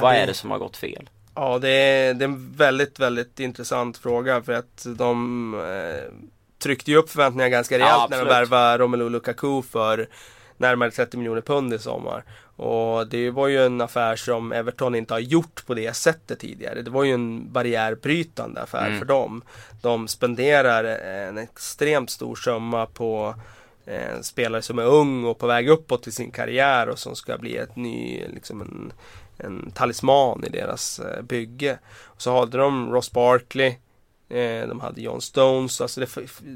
[0.00, 1.10] vad är det som har gått fel?
[1.34, 5.54] Ja, det är, det är en väldigt, väldigt intressant fråga för att de
[6.58, 10.08] tryckte ju upp förväntningarna ganska Ja, rejält när de värvade Romelu Lukaku för
[10.56, 12.24] närmare 30 miljoner pund i sommar.
[12.56, 16.82] Och det var ju en affär som Everton inte har gjort på det sättet tidigare.
[16.82, 18.98] Det var ju en barriärbrytande affär Mm.
[18.98, 19.42] för dem.
[19.82, 20.84] De spenderar
[21.28, 23.34] en extremt stor summa på
[23.86, 27.16] eh, en spelare som är ung och på väg uppåt i sin karriär och som
[27.16, 28.92] ska bli ett ny, liksom en,
[29.36, 31.78] en talisman i deras eh, bygge.
[32.04, 33.74] Och så hade de Ross Barkley, eh,
[34.30, 36.08] Eh, de hade John Stones, alltså det,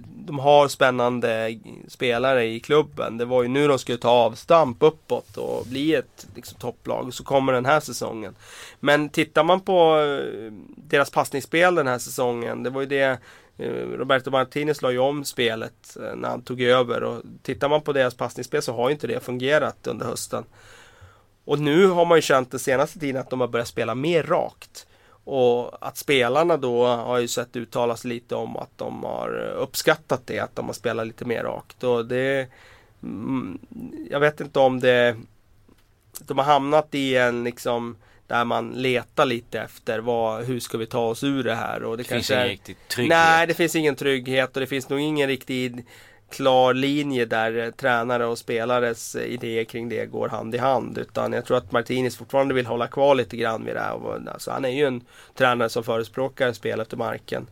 [0.05, 1.59] de har spännande
[1.89, 3.19] spelare i klubben.
[3.19, 7.15] Det var ju nu de skulle ta avstamp uppåt och bli ett liksom, topplag.
[7.15, 8.35] Så kommer den här säsongen.
[8.81, 13.19] Men tittar man på eh, deras passningsspel den här säsongen, det var ju det
[13.59, 17.93] eh, Roberto Martinez la ju om spelet när han tog över och tittar man på
[17.93, 20.45] deras passningsspel så har ju inte det fungerat under hösten.
[21.45, 24.23] Och nu har man ju känt den senaste tiden att de har börjat spela mer
[24.23, 24.87] rakt.
[25.25, 30.39] Och att spelarna då har ju sett uttalas lite om att de har uppskattat det,
[30.39, 31.85] att de har spelat lite mer rakt.
[31.85, 32.49] Och det,
[33.03, 33.59] mm,
[34.11, 35.17] jag vet inte om det,
[36.19, 40.87] de har hamnat i en liksom där man letar lite efter vad, hur ska vi
[40.87, 41.85] ta oss ur det här?
[41.85, 43.09] Och det, Det finns ingen riktig trygghet.
[43.09, 45.87] Nej, det finns ingen trygghet och det finns nog ingen riktig
[46.33, 50.99] klar linje där eh, tränare och spelares eh, idéer kring det går hand i hand.
[50.99, 54.29] Utan jag tror att Martinis fortfarande vill hålla kvar lite grann vid det här.
[54.29, 55.01] Alltså, han är ju en
[55.35, 57.47] tränare som förespråkar spel efter marken.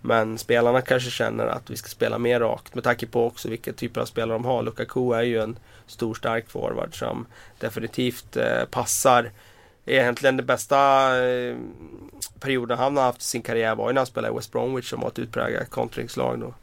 [0.00, 3.72] Men spelarna kanske känner att vi ska spela mer rakt med tanke på också vilka
[3.72, 4.62] typer av spelare de har.
[4.62, 7.26] Lukaku är ju en stor stark forward som
[7.58, 9.30] definitivt eh, passar.
[9.86, 10.78] Egentligen den bästa
[11.26, 11.56] eh,
[12.40, 14.90] perioden han har haft i sin karriär var ju när han spelade i West Bromwich
[14.90, 16.54] som var ett utpräglat kontringslag då.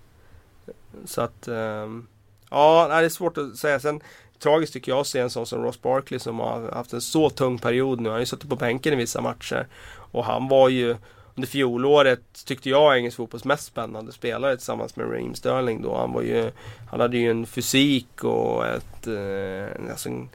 [1.05, 2.07] Så att ehm,
[2.49, 3.79] ja, det är svårt att säga.
[3.79, 4.01] Sen
[4.39, 7.29] tragiskt tycker jag att se en sån som Ross Barkley som har haft en så
[7.29, 8.09] tung period nu.
[8.09, 9.67] Han har ju suttit på bänken i vissa matcher.
[10.11, 10.95] Och han var ju
[11.35, 15.97] under fjolåret tyckte jag engelsk fotbolls mest spännande spelare tillsammans med Raheem Sterling då.
[15.97, 16.51] Han var ju
[16.91, 20.29] Han hade ju en fysik och ett eh, alltså en,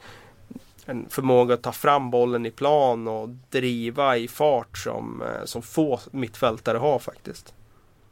[0.87, 5.63] en förmåga att ta fram bollen i plan och driva i fart som, eh, som
[5.63, 7.55] få mittfältare har faktiskt.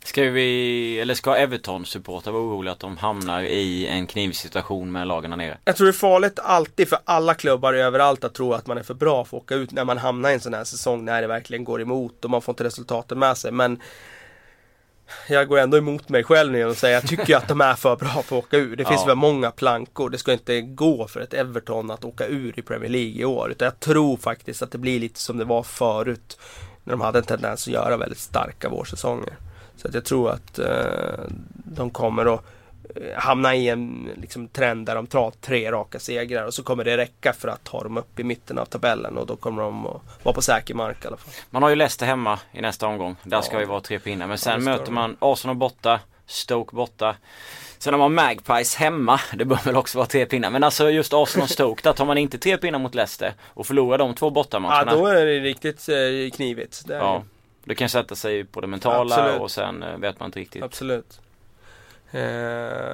[0.06, 5.30] Ska vi, eller ska Everton-supportrar vara oroliga att de hamnar i en knivsituation med lagen
[5.30, 5.58] där nere?
[5.64, 8.82] Jag tror det är farligt alltid för alla klubbar överallt att tro att man är
[8.82, 11.22] för bra för att åka ut när man hamnar i en sån här säsong när
[11.22, 13.52] det verkligen går emot och man får inte resultaten med sig.
[13.52, 13.80] Men
[15.28, 17.96] jag går ändå emot mig själv nu och säger jag tycker att de är för
[17.96, 18.76] bra för att åka ur.
[18.76, 19.06] Det finns Ja.
[19.06, 20.10] för många plankor.
[20.10, 23.50] Det ska inte gå för ett Everton att åka ur i Premier League i år.
[23.50, 26.38] Utan jag tror faktiskt att det blir lite som det var förut.
[26.84, 29.36] När de hade en tendens att göra väldigt starka vårsäsonger.
[29.86, 32.44] Så att jag tror att eh, de kommer att
[32.96, 36.84] eh, hamna i en liksom, trend där de tar tre raka segrar och så kommer
[36.84, 39.86] det räcka för att ta dem upp i mitten av tabellen och då kommer de
[39.86, 41.32] att vara på säker mark i alla fall.
[41.50, 43.16] Man har ju Leicester hemma i nästa omgång.
[43.22, 43.60] Där ska Ja.
[43.60, 44.26] ju vara tre pinnar.
[44.26, 47.16] Men Ja, sen ska möter man Arsenal borta, Stoke borta.
[47.78, 49.20] Sen har man Magpies hemma.
[49.34, 50.50] Det bör väl också vara tre pinnar.
[50.50, 53.66] Men alltså just Arsenal och Stoke, där tar man inte tre pinnar mot Leicester och
[53.66, 54.92] förlorar de två Ja, bortamatcherna.
[54.96, 56.82] då är det riktigt eh, knivigt.
[56.86, 57.22] Det är Ja,
[57.66, 57.74] det.
[57.74, 59.40] kan sätta sig på det mentala Absolut.
[59.40, 60.62] och sen eh, vet man inte riktigt.
[60.62, 61.20] Absolut.
[62.10, 62.20] Eh,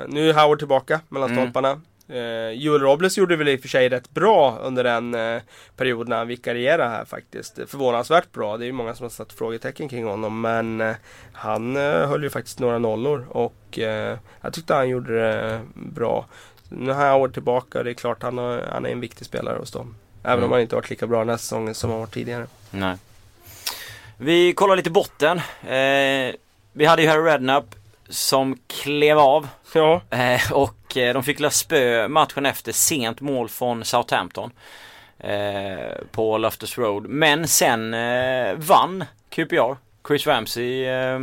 [0.08, 1.42] nu är Howard tillbaka mellan Mm.
[1.44, 1.80] stolparna.
[2.08, 5.42] Eh, Joel Robles gjorde väl i och för sig rätt bra under den eh,
[5.76, 7.58] perioden när han vikarierade här faktiskt.
[7.66, 8.56] Förvånansvärt bra.
[8.56, 10.40] Det är ju många som har satt frågetecken kring honom.
[10.40, 10.94] Men eh,
[11.32, 16.26] han eh, höll ju faktiskt några nollor och eh, jag tyckte han gjorde det bra.
[16.68, 19.58] Nu är Howard tillbaka och det är klart han, har, han är en viktig spelare
[19.58, 19.94] hos dem.
[20.22, 20.44] Även Mm.
[20.44, 22.46] om han inte varit lika bra den här säsongen som han varit tidigare.
[22.70, 22.96] Nej.
[24.24, 25.38] Vi kollar lite botten.
[25.62, 26.34] Eh,
[26.72, 27.74] vi hade ju Harry Redknapp
[28.08, 33.48] som klev av Ja, eh, och eh, de fick la spö matchen efter sent mål
[33.48, 34.50] från Southampton.
[35.18, 37.06] Eh, på Loftus Road.
[37.08, 39.76] Men sen eh, vann QPR.
[40.08, 41.20] Chris Ramsey eh,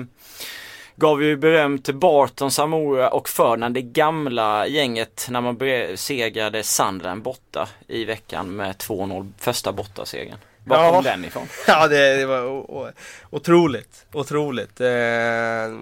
[0.95, 7.21] gav ju beröm till Barton, Samora och Ferdinand, det gamla gänget när man besegrade Sunderland
[7.21, 10.37] borta i veckan med 2-0 första bortasegern.
[10.63, 10.91] Var Ja.
[10.93, 11.47] kom den ifrån?
[11.67, 12.91] Ja, det, det var o- o-
[13.29, 14.05] otroligt.
[14.13, 14.81] Otroligt.
[14.81, 14.87] Eh,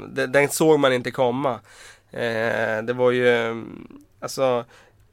[0.10, 1.60] det, den såg man inte komma.
[2.12, 3.88] Eh, det var ju, mm,
[4.22, 4.66] alltså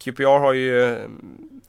[0.05, 1.61] QPR har ju mm,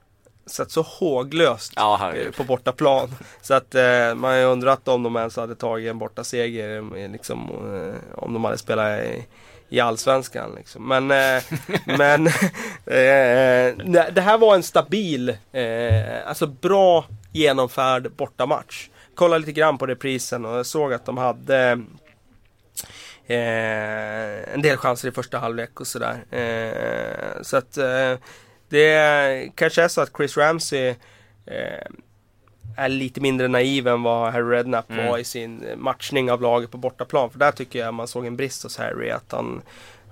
[0.45, 3.15] sett så håglöst Ja, eh, på bortaplan.
[3.41, 7.11] Så att eh, man har ju undrat om de ens hade tagit en bortaseger eh,
[7.11, 9.25] liksom, eh, om de hade spelat i,
[9.69, 10.87] i Allsvenskan liksom.
[10.87, 11.43] Men, eh,
[11.97, 12.27] men
[12.85, 18.89] eh, nej, det här var en stabil, eh, alltså bra genomförd bortamatch.
[19.15, 21.79] Kolla lite grann på reprisen och såg att de hade
[23.27, 26.23] eh, en del chanser i första halvlek och sådär.
[26.31, 28.13] Eh, så att eh,
[28.69, 30.87] det kanske är så att Chris Ramsey
[31.45, 31.85] eh,
[32.77, 35.05] är lite mindre naiv än vad Harry Redknapp Mm.
[35.07, 37.29] var i sin matchning av laget på bortaplan.
[37.29, 39.09] För där tycker jag man såg en brist hos Harry.
[39.09, 39.61] Att han,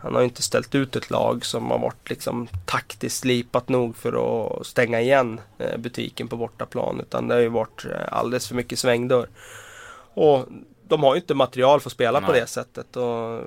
[0.04, 3.96] han har ju inte ställt ut ett lag som har varit liksom taktiskt lipat nog
[3.96, 4.14] för
[4.58, 7.00] att stänga igen eh, butiken på bortaplan.
[7.00, 9.28] Utan det har ju varit eh, alldeles för mycket svängdörr.
[10.14, 10.48] Och
[10.88, 12.42] de har ju inte material för att spela på Nej.
[12.42, 12.96] det sättet.
[12.96, 13.42] Och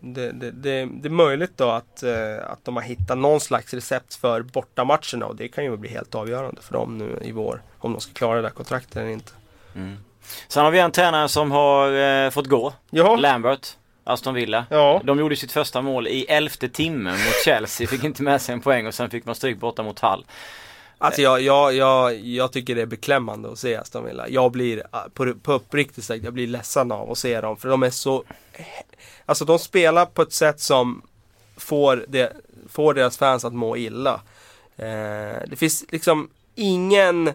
[0.00, 3.74] det, det, det, det är möjligt då att, eh, att de har hittat någon slags
[3.74, 5.26] recept för bortamatcherna.
[5.26, 7.62] Och det kan ju bli helt avgörande för dem nu i vår.
[7.78, 9.32] Om de ska klara det där kontraktet eller inte.
[9.74, 9.96] Mm.
[10.48, 12.72] Sen har vi en tränare som har eh, fått gå.
[12.90, 14.66] Ja, Lambert, Aston Villa.
[14.70, 15.00] ja.
[15.04, 17.86] De gjorde sitt första mål i elfte timmen mot Chelsea.
[17.86, 20.24] Fick inte med sig en poäng och sen fick man stryk borta mot Hull.
[20.98, 24.28] Alltså jag, jag, jag, jag tycker det är beklämmande att se Aston Villa.
[24.28, 27.56] Jag blir, ah, på, på uppriktigt sagt, jag blir ledsen av att se dem.
[27.56, 28.24] För de är så...
[29.26, 31.02] Alltså de spelar på ett sätt som
[31.56, 32.32] får, det,
[32.68, 34.20] får deras fans att må illa.
[34.76, 37.32] Eh, det finns liksom ingen...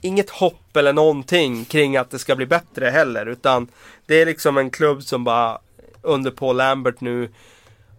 [0.00, 3.26] Inget hopp eller någonting kring att det ska bli bättre heller.
[3.26, 3.68] Utan
[4.06, 5.58] det är liksom en klubb som bara
[6.02, 7.30] under Paul Lambert nu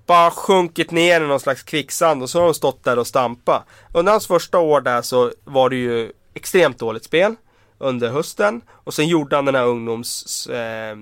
[0.06, 3.64] bara sjunkit ner i någon slags kvicksand och så har de stått där och stampa.
[3.94, 7.36] Under hans första år där så var det ju extremt dåligt spel
[7.78, 10.96] under hösten och sen gjorde han den här ungdoms eh,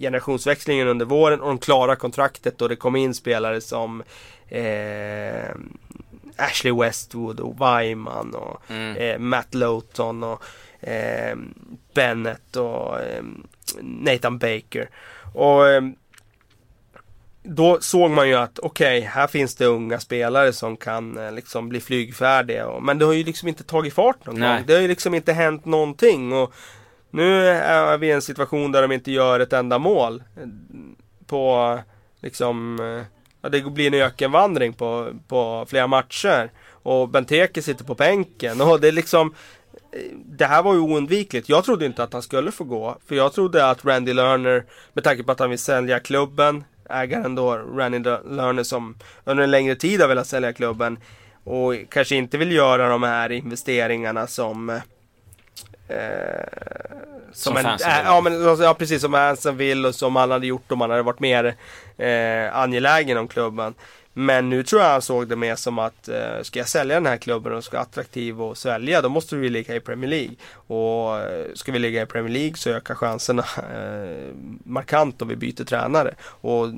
[0.00, 4.02] generationsväxlingen under våren och de klarade kontraktet och det kom in spelare som
[4.48, 5.54] eh,
[6.42, 8.96] Ashley Westwood och Wyman och Mm.
[8.96, 10.42] eh, Matt Lowton och
[10.80, 11.36] eh,
[11.94, 13.22] Bennett och eh,
[13.80, 14.88] Nathan Baker.
[15.34, 15.82] Och eh,
[17.44, 21.68] då såg man ju att okej, här finns det unga spelare som kan eh, liksom
[21.68, 22.66] bli flygfärdiga.
[22.66, 24.56] Och, men det har ju liksom inte tagit fart någon Nej.
[24.56, 24.66] gång.
[24.66, 26.32] Det har ju liksom inte hänt någonting.
[26.32, 26.54] Och
[27.10, 30.22] nu är vi i en situation där de inte gör ett enda mål.
[30.36, 30.46] eh,
[31.26, 31.78] På
[32.20, 32.78] liksom,
[33.42, 36.50] ja, det blir en ökenvandring på, på flera matcher.
[36.82, 38.60] Och Benteke sitter på bänken.
[38.60, 39.34] Och det är liksom
[39.92, 41.48] eh, det här var ju oundvikligt.
[41.48, 42.98] Jag trodde inte att han skulle få gå.
[43.06, 47.34] För jag trodde att Randy Lerner, med tanke på att han vill sälja klubben, ägaren
[47.34, 50.98] då, Randy Lerner som under en längre tid har velat sälja klubben
[51.44, 54.82] och kanske inte vill göra de här investeringarna som eh,
[55.92, 56.96] eh,
[57.32, 60.46] Som en, äh, ja, men, alltså, ja precis som fansen vill och som han hade
[60.46, 61.54] gjort om han hade varit mer
[61.98, 63.74] eh, angelägen om klubben.
[64.14, 67.06] Men nu tror jag han såg det mer som att eh, ska jag sälja den
[67.06, 70.34] här klubben och ska vara attraktiv och sälja då måste vi ligga i Premier League.
[70.52, 75.36] Och eh, ska vi ligga i Premier League så ökar chanserna eh, markant om vi
[75.36, 76.14] byter tränare.
[76.24, 76.68] Och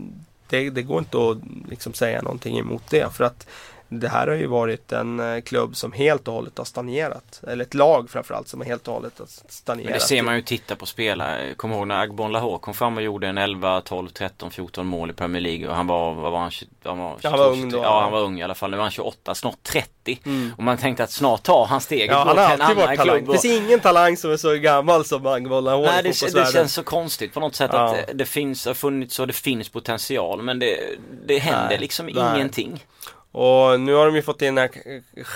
[0.49, 3.47] det, det går inte att liksom säga någonting emot det för att
[4.01, 7.41] det här har ju varit en eh, klubb som helt och hållet har stagnerat.
[7.49, 9.91] Eller ett lag framförallt som helt och hållet har stagnerat.
[9.91, 11.55] Men det ser man ju titta på spelare.
[11.55, 15.11] Kommer ihåg när Agbon Lahore kom fram och gjorde en 11, 12, 13, 14 mål
[15.11, 16.51] i Premier League och han var, vad var han?
[16.85, 17.79] Han var, 22, han var ung då.
[17.79, 18.71] Ja, han var ung i alla fall.
[18.71, 20.21] Nu var han 28, snart 30.
[20.25, 20.53] Mm.
[20.57, 23.25] Och man tänkte att snart tar han steget ja, han har alltid varit talang.
[23.25, 26.75] Det finns ingen talang som är så gammal som Agbon Lahore Nej, det, det känns
[26.75, 27.97] så konstigt på något sätt ja.
[27.97, 30.77] att det finns, har funnits och det finns potential men det,
[31.27, 31.79] det händer Nej.
[31.79, 32.35] liksom Nej.
[32.37, 32.85] ingenting.
[33.35, 34.69] Och nu har de ju fått in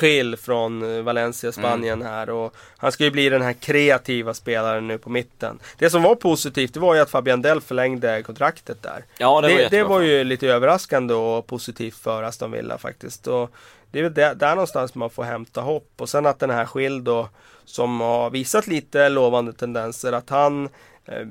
[0.01, 2.13] Gil från eh, Valencia, Spanien mm.
[2.13, 5.59] här och han ska ju bli den här kreativa spelaren nu på mitten.
[5.79, 9.05] Det som var positivt det var ju att Fabian Dell förlängde kontraktet där.
[9.19, 13.27] Ja, det, var det, det var ju lite överraskande och positivt för Aston Villa faktiskt.
[13.27, 13.51] Och
[13.91, 15.91] det är väl där, där någonstans man får hämta hopp.
[15.97, 17.29] Och sen att den här Gil då
[17.65, 20.69] som har visat lite lovande tendenser att han
[21.05, 21.27] eh,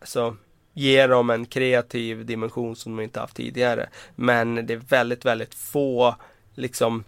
[0.00, 0.36] alltså,
[0.76, 3.88] ger dem en kreativ dimension som de inte haft tidigare.
[4.14, 6.16] Men det är väldigt, väldigt få
[6.54, 7.04] liksom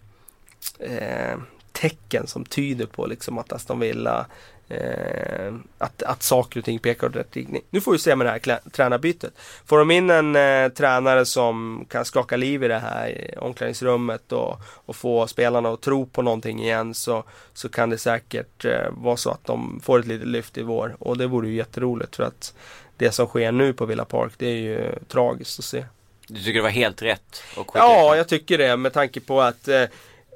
[0.79, 1.37] eh,
[1.71, 4.25] tecken som tyder på liksom att Aston Villa
[4.71, 7.61] Eh, att, att saker och ting pekar åt rätt riktning.
[7.69, 9.33] Nu får vi se med det här tränarbytet.
[9.65, 14.31] Får de in en eh, tränare som kan skaka liv i det här eh, omklädningsrummet
[14.31, 18.89] och, och få spelarna att tro på någonting igen så, så kan det säkert eh,
[18.91, 20.95] vara så att de får ett litet lyft i vår.
[20.99, 22.53] Och det vore ju jätteroligt för att
[22.99, 25.85] det som sker nu på Villa Park det är ju tragiskt att se.
[26.27, 27.43] Du tycker det var helt rätt?
[27.73, 29.83] ja, jag tycker det med tanke på att eh,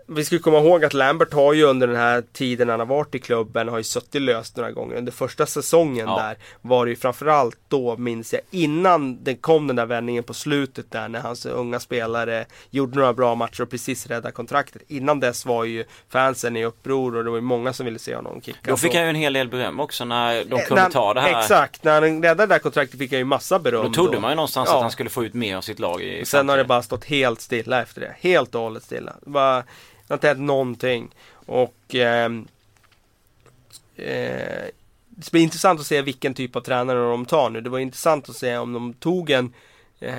[0.07, 3.15] vi ska komma ihåg att Lambert har ju under den här tiden han har varit
[3.15, 4.95] i klubben har ju suttit löst några gånger.
[4.95, 6.17] Under första säsongen ja.
[6.17, 10.33] där var det ju framförallt då minns jag innan det kom den där vändningen på
[10.33, 14.81] slutet där när hans unga spelare gjorde några bra matcher och precis räddade kontraktet.
[14.87, 18.15] Innan dess var ju fansen i uppror och det var ju många som ville se
[18.15, 18.59] honom kicka.
[18.63, 21.13] Då fick han ju en hel del beröm också när de eh, kunde när, ta
[21.13, 21.39] det här.
[21.39, 23.85] Exakt, när han räddade det där kontraktet fick han ju massa beröm.
[23.85, 24.19] Då trodde då.
[24.19, 24.75] man ju någonstans ja.
[24.75, 26.01] att han skulle få ut mer av sitt lag.
[26.01, 28.15] I Sen har det bara stått helt stilla efter det.
[28.19, 29.13] Helt och hållet stilla.
[29.21, 29.63] Bara,
[30.21, 31.15] det har inte hänt någonting.
[31.45, 32.32] Och eh,
[33.95, 34.65] eh,
[35.15, 37.62] det blir intressant att se vilken typ av tränare de tar nu.
[37.62, 39.54] Det var intressant att se om de tog en
[39.99, 40.13] eh,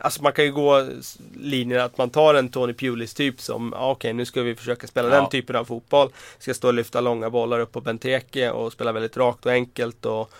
[0.00, 0.88] Alltså man kan ju gå
[1.36, 4.86] linjen att man tar en Tony Pulis typ som Okej okay, nu ska vi försöka
[4.86, 5.20] spela ja.
[5.20, 8.92] den typen av fotboll Ska stå och lyfta långa bollar upp på Benteke och spela
[8.92, 10.32] väldigt rakt och enkelt och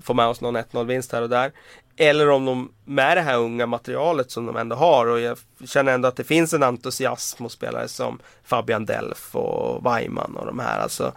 [0.00, 1.52] Få med oss någon 1-0 vinst här och där
[1.96, 5.92] eller om de med det här unga materialet som de ändå har och jag känner
[5.92, 10.58] ändå att det finns en entusiasm hos spelare som Fabian Delf och Weimann och de
[10.58, 10.80] här.
[10.80, 11.12] Alltså,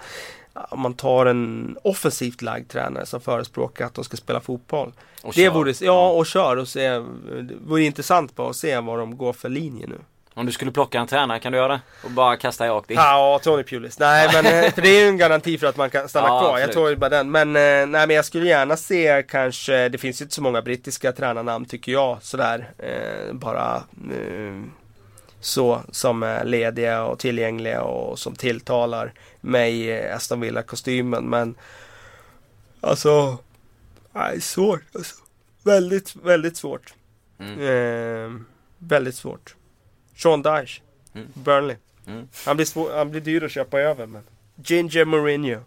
[0.54, 4.94] om man tar en offensivt lagd tränare som förespråkar att de ska spela fotboll.
[5.24, 5.54] Och det kör.
[5.54, 6.90] Vore, ja, och kör och se.
[6.90, 10.00] Det vore intressant på att se vad de går för linje nu.
[10.38, 11.80] Om du skulle plocka en tränare, kan du göra det?
[12.04, 12.98] Och bara kasta rakt in?
[12.98, 14.00] Ja, Tony Pulis.
[14.00, 16.40] Nej, men eh, för det är ju en garanti för att man kan stanna ja,
[16.40, 16.50] kvar.
[16.50, 16.66] Absolut.
[16.68, 17.32] Jag tror bara den.
[17.32, 20.62] Men, eh, nej, men jag skulle gärna se kanske, det finns ju inte så många
[20.62, 22.72] brittiska tränarnamn tycker jag sådär.
[22.78, 23.76] Eh, bara
[24.12, 24.64] eh,
[25.40, 31.30] så som är lediga och tillgängliga och som tilltalar mig i Aston Villa-kostymen.
[31.30, 31.56] Men
[32.82, 33.38] alltså,
[34.14, 35.16] nej, svårt alltså.
[35.64, 36.94] Väldigt, väldigt svårt.
[37.40, 37.60] Mm.
[37.60, 38.42] Eh,
[38.78, 39.57] väldigt svårt.
[40.18, 40.82] Sean Dyche.
[41.14, 41.28] Mm.
[41.34, 41.78] Burnley.
[42.08, 42.28] Mm.
[42.46, 44.24] Han, blir svår, han blir dyr att köpa över men.
[44.64, 45.60] Ginger Mourinho.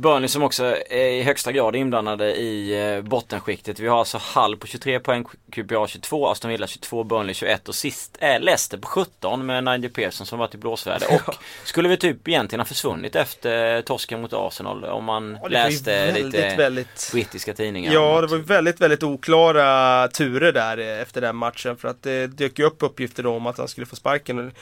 [0.00, 3.80] Burnley som också är i högsta grad inblandade i eh, bottenskiktet.
[3.80, 7.74] Vi har alltså Hall på 23 poäng, QPA 22, Aston Villa 22, Burnley 21 och
[7.74, 11.08] sist är Leicester på 17 med Nigel Pearson som varit i blåsväder.
[11.14, 11.34] Och
[11.64, 16.24] skulle vi typ egentligen ha försvunnit efter torsken mot Arsenal om man ja, läste väldigt,
[16.24, 17.10] lite väldigt...
[17.12, 17.92] brittiska tidningar.
[17.92, 22.58] Ja, det var väldigt, väldigt oklara turer där efter den matchen för att det dök
[22.58, 24.52] ju upp uppgifter om att han skulle få sparken.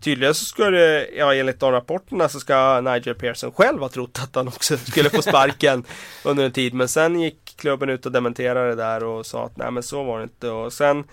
[0.00, 4.34] Tydligen så det, ja enligt de rapporterna så ska Nigel Pearson själv ha trott att
[4.34, 5.84] han också skulle få sparken
[6.24, 6.74] under en tid.
[6.74, 10.04] Men sen gick klubben ut och dementerade det där och sa att nej men så
[10.04, 10.50] var det inte.
[10.50, 11.04] Och sen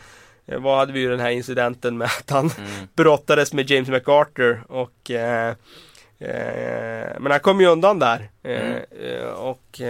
[0.45, 2.69] eh, vad hade vi ju den här incidenten med att han mm.
[2.95, 5.49] brottades med James MacArthur och eh,
[6.19, 8.29] eh, Men han kom ju undan där.
[8.43, 8.83] Eh, mm.
[9.01, 9.81] Eh, och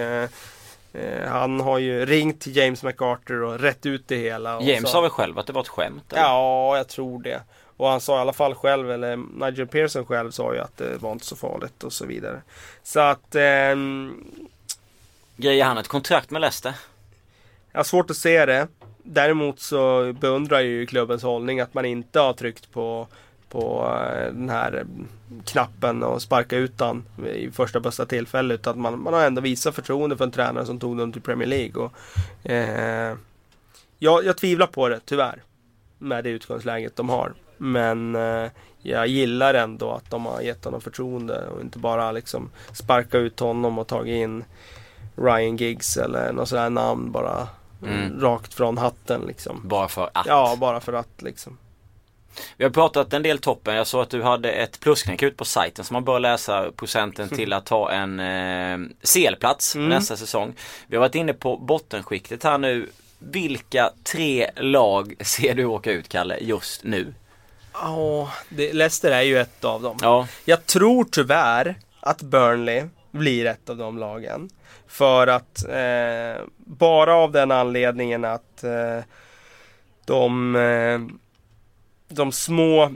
[1.27, 4.62] han har ju ringt till James MacArthur och rätt ut det hela.
[4.62, 6.13] James sa väl själv att det var ett skämt?
[6.13, 6.21] Eller?
[6.21, 7.41] Ja, jag tror det.
[7.78, 10.98] Och han sa i alla fall själv, eller Nigel Pearson själv sa ju att det
[10.98, 12.42] var inte så farligt och så vidare.
[12.84, 13.36] Så att...
[13.36, 13.76] Eh,
[15.38, 16.74] Grejer han ett kontrakt med Leicester?
[17.72, 18.68] Jag har svårt att se det.
[19.04, 23.08] Däremot så beundrar jag ju klubbens hållning att man inte har tryckt på,
[23.50, 24.86] på eh, den här
[25.46, 28.54] knappen och sparka ut han i första bästa tillfälle.
[28.54, 31.48] Utan man, man har ändå visat förtroende för en tränare som tog dem till Premier
[31.48, 31.84] League.
[31.84, 31.94] Och,
[32.52, 33.16] eh,
[34.00, 35.44] jag, jag tvivlar på det, tyvärr.
[35.98, 37.34] Med det utgångsläget de har.
[37.58, 42.50] Men eh, jag gillar ändå att de har gett honom förtroende och inte bara liksom
[42.74, 44.44] sparka ut honom och tagit in
[45.15, 47.48] Ryan Giggs eller något sådär namn bara
[47.84, 48.19] mm.
[48.21, 49.62] rakt från hatten liksom.
[49.63, 50.25] Bara för att?
[50.25, 51.58] Ja, bara för att liksom.
[52.58, 53.75] Vi har pratat en del toppen.
[53.75, 57.29] Jag såg att du hade ett plusknäck ut på sajten så man bör läsa procenten
[57.29, 59.90] till att ta en eh, CL-plats Mm.
[59.90, 60.54] nästa säsong.
[60.88, 62.90] Vi har varit inne på bottenskiktet här nu.
[63.19, 67.13] Vilka tre lag ser du åka ut, Kalle, just nu?
[67.82, 69.98] Ja, det- Leicester är ju ett av dem.
[70.02, 74.50] Ja, Jag tror tyvärr att Burnley blir ett av de lagen.
[74.88, 79.00] För att eh, bara av den anledningen att eh,
[80.06, 81.00] de, eh,
[82.15, 82.92] de små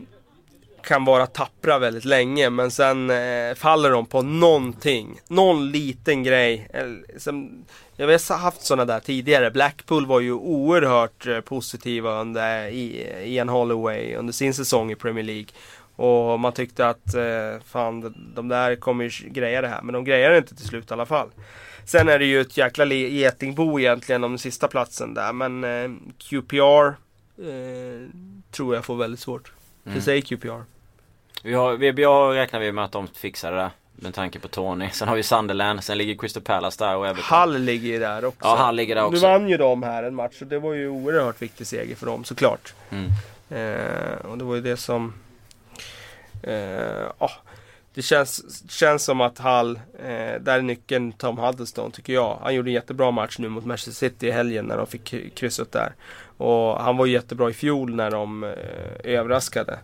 [0.89, 5.19] kan vara tappra väldigt länge men sen eh, faller de på någonting.
[5.27, 6.67] Någon liten grej.
[7.17, 7.65] Som,
[7.95, 9.51] jag har haft sådana där tidigare.
[9.51, 12.69] Blackpool var ju oerhört eh, positiva under
[13.25, 15.47] Ian Holloway under sin säsong i Premier League.
[15.95, 19.81] Och man tyckte att eh, fan de- där kommer ju greja det här.
[19.81, 21.29] Men de grejar det inte till slut i alla fall.
[21.85, 25.33] Sen är det ju ett jäkla getingbo egentligen om sista platsen där.
[25.33, 28.07] Men eh, QPR eh,
[28.51, 29.51] tror jag får väldigt svårt.
[29.85, 29.95] Mm.
[29.95, 30.78] Jag säger QPR.
[31.43, 33.69] Vi har, VBA räknar vi med att de fixar det där.
[34.01, 34.89] Med tanke på Tony.
[34.89, 37.23] Sen har vi Sunderland, sen ligger Crystal Palace där och Everton.
[37.23, 38.47] Hall ligger ju där också.
[38.47, 39.15] Ja, Hull ligger där också.
[39.15, 42.05] Nu vann ju de här en match och det var ju oerhört viktig seger för
[42.05, 42.73] dem såklart.
[42.89, 43.11] Mm.
[43.49, 45.13] Eh, och det var ju det som...
[46.43, 46.53] Eh,
[47.19, 47.31] ja,
[47.93, 52.37] det känns, känns som att Hall, eh, där är nyckeln Tom Huddlestone tycker jag.
[52.41, 55.71] Han gjorde en jättebra match nu mot Manchester City i helgen när de fick krysset
[55.71, 55.93] där.
[56.37, 58.49] Och han var ju jättebra i fjol när de eh,
[59.03, 59.79] överraskade.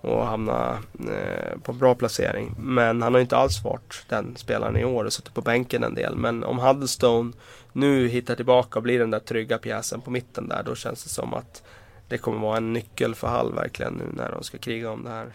[0.00, 2.54] Och hamna eh, på bra placering.
[2.58, 5.84] Men han har ju inte alls varit den spelaren i år och suttit på bänken
[5.84, 6.16] en del.
[6.16, 7.32] Men om Huddlestone
[7.72, 10.62] nu hittar tillbaka och blir den där trygga pjäsen på mitten där.
[10.62, 11.62] Då känns det som att
[12.08, 15.10] det kommer vara en nyckel för Hall verkligen nu när de ska kriga om det
[15.10, 15.32] här.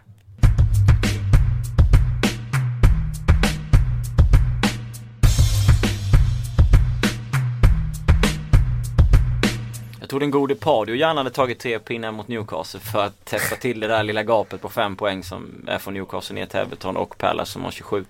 [10.14, 13.56] Jag tror den gode Pardio gärna hade tagit tre pinnar mot Newcastle för att täppa
[13.56, 16.98] till det där lilla gapet på fem poäng som är från Newcastle ner till Everton
[16.98, 18.06] och Palace som har 27.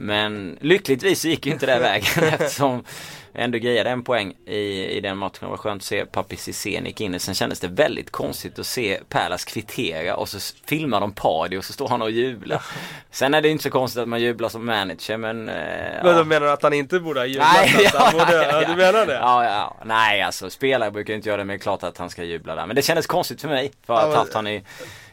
[0.00, 2.84] Men lyckligtvis gick ju inte det vägen eftersom
[3.32, 5.38] jag ändå grejade en poäng i, i den matchen.
[5.40, 7.20] Det var skönt att se Papi Cissé gick in.
[7.20, 11.64] Sen kändes det väldigt konstigt att se Palace kvittera och så filmar de Pardio och
[11.64, 12.62] så står han och jublar.
[13.10, 15.48] Sen är det inte så konstigt att man jublar som manager men...
[15.48, 16.12] Eh, Men ja.
[16.12, 17.48] de menar att han inte borde ha jublat?
[17.76, 19.14] Nej, han borde, ja, du menar det?
[19.14, 22.10] Ja, ja, nej alltså spelare brukar inte göra det men det är klart att han
[22.10, 22.66] ska jubla där.
[22.66, 24.62] Men det kändes konstigt för mig för att Ja, men- haft han i.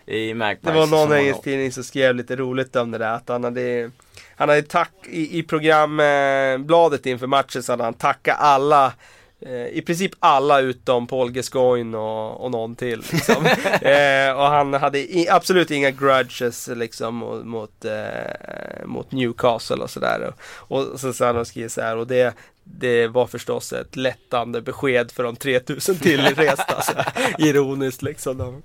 [0.08, 3.14] Det var någon engelsk tidning som skrev lite roligt om det där.
[3.14, 3.92] Att han hade,
[4.36, 8.94] han hade tack, i, i programbladet inför matchen så hade han tackat alla
[9.42, 13.04] eh, i princip alla utom Paul Gascoigne och, och någon till.
[13.12, 13.46] Liksom.
[13.82, 19.90] eh, och han hade i, absolut inga grudges liksom, mot, mot, eh, mot Newcastle och
[19.90, 20.34] sådär.
[20.56, 24.62] Och, och så sa han skrivit så här och det, det var förstås ett lättande
[24.62, 26.82] besked för de 3000 tillresta.
[26.82, 28.64] Så här, ironiskt liksom.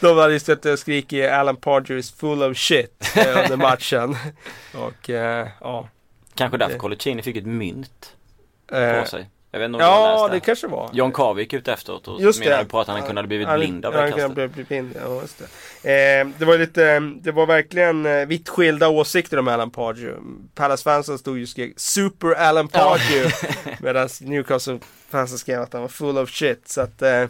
[0.00, 3.56] De, de hade ju suttit och skrikit Alan Pardew is full of shit eh, under
[3.56, 4.16] matchen.
[4.74, 5.88] Och eh, ja.
[6.34, 8.12] Kanske därför det- Coloccini fick ett mynt
[8.72, 9.30] Eh, på sig.
[9.50, 10.90] Jag vet inte om ja, läst det kanske var.
[10.92, 12.68] John Carver gick ut efteråt och Just menade det.
[12.68, 14.38] på att han kunde ha blivit Han- blind av han det kunde kastet.
[14.42, 15.42] ha blivit blind, ja, just
[15.82, 16.20] det.
[16.20, 20.18] Eh, det var lite, det var verkligen eh, vitt skilda åsikter om Alan Pardew.
[20.54, 22.78] Palace-fansen stod ju och skrek Super Alan Ja.
[22.80, 23.32] Pardew.
[23.80, 26.68] Medan Newcastle-fansen skrev att han var full of shit.
[26.68, 27.24] Så att, eh,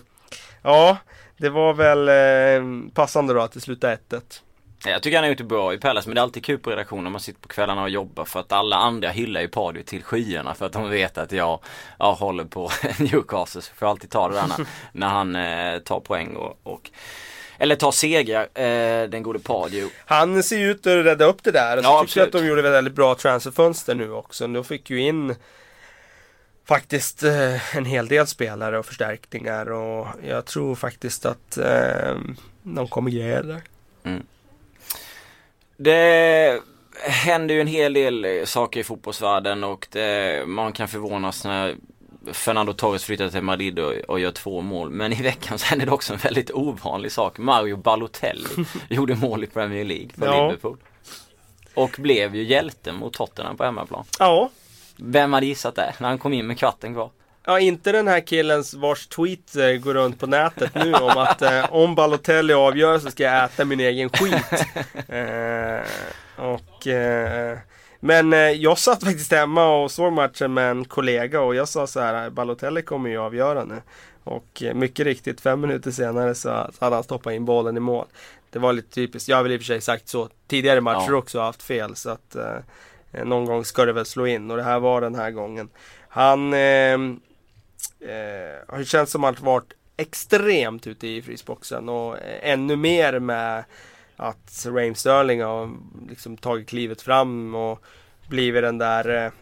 [0.63, 0.97] ja,
[1.37, 4.21] det var väl eh, passande då att det slutade 1-1.
[4.85, 6.71] Jag tycker han har gjort det bra i Palace men det är alltid kul på
[6.71, 9.83] redaktionen när man sitter på kvällarna och jobbar för att alla andra hyllar ju Pardew
[9.87, 11.61] till skyarna för att de vet att jag,
[11.99, 15.79] jag håller på Newcastle så får jag alltid ta det där när, när han eh,
[15.79, 16.91] tar poäng och, och
[17.59, 19.95] eller tar segrar, eh, den gode Pardew.
[20.07, 21.77] Han ser ju ut att rädda upp det där.
[21.77, 22.33] Så Ja, tycker jag att absolut.
[22.33, 24.47] de gjorde väldigt bra transferfönster nu också.
[24.47, 25.35] De fick ju in
[26.69, 32.15] faktiskt eh, en hel del spelare och förstärkningar och jag tror faktiskt att eh,
[32.63, 33.63] de kommer greja det där.
[35.77, 36.61] Det
[37.03, 41.77] händer ju en hel del eh, saker i fotbollsvärlden och det, man kan förvånas när
[42.33, 44.91] Fernando Torres flyttar till Madrid och, och gör två mål.
[44.91, 47.39] Men i veckan så hände det också en väldigt ovanlig sak.
[47.39, 48.49] Mario Balotelli
[48.89, 50.47] gjorde mål i Premier League för Ja.
[50.47, 50.77] Liverpool.
[51.75, 54.05] Och blev ju hjälte mot Tottenham på hemmaplan.
[54.19, 54.51] Ja,
[54.97, 57.11] Vem hade gissat det när han kom in med kvarten kvar?
[57.45, 61.43] Ja, inte den här killens vars tweet eh, går runt på nätet nu om att
[61.43, 64.45] eh, om Balotelli avgör så ska jag äta min egen skit.
[65.09, 65.81] Eh,
[66.37, 67.59] och, eh,
[68.01, 71.87] men eh, jag satt faktiskt hemma och såg matchen med en kollega och jag sa
[71.87, 73.83] så här, Balotelli kommer ju avgöra nu.
[74.25, 78.07] Och eh, mycket riktigt, fem minuter senare så, hade han stoppat in bollen i mål.
[78.51, 81.11] Det var lite typiskt, jag har väl i och för sig sagt så tidigare matcher
[81.11, 81.17] Ja.
[81.17, 82.57] också haft fel så att eh,
[83.13, 85.69] Eh, någon gång ska det väl slå in och det här var den här gången.
[86.09, 86.95] Han eh,
[88.01, 93.19] eh, har ju känts som att varit extremt ute i frysboxen och eh, ännu mer
[93.19, 93.65] med
[94.17, 95.71] att Raheem Sterling har
[96.09, 97.85] liksom tagit klivet fram och
[98.29, 99.33] blivit den där eh,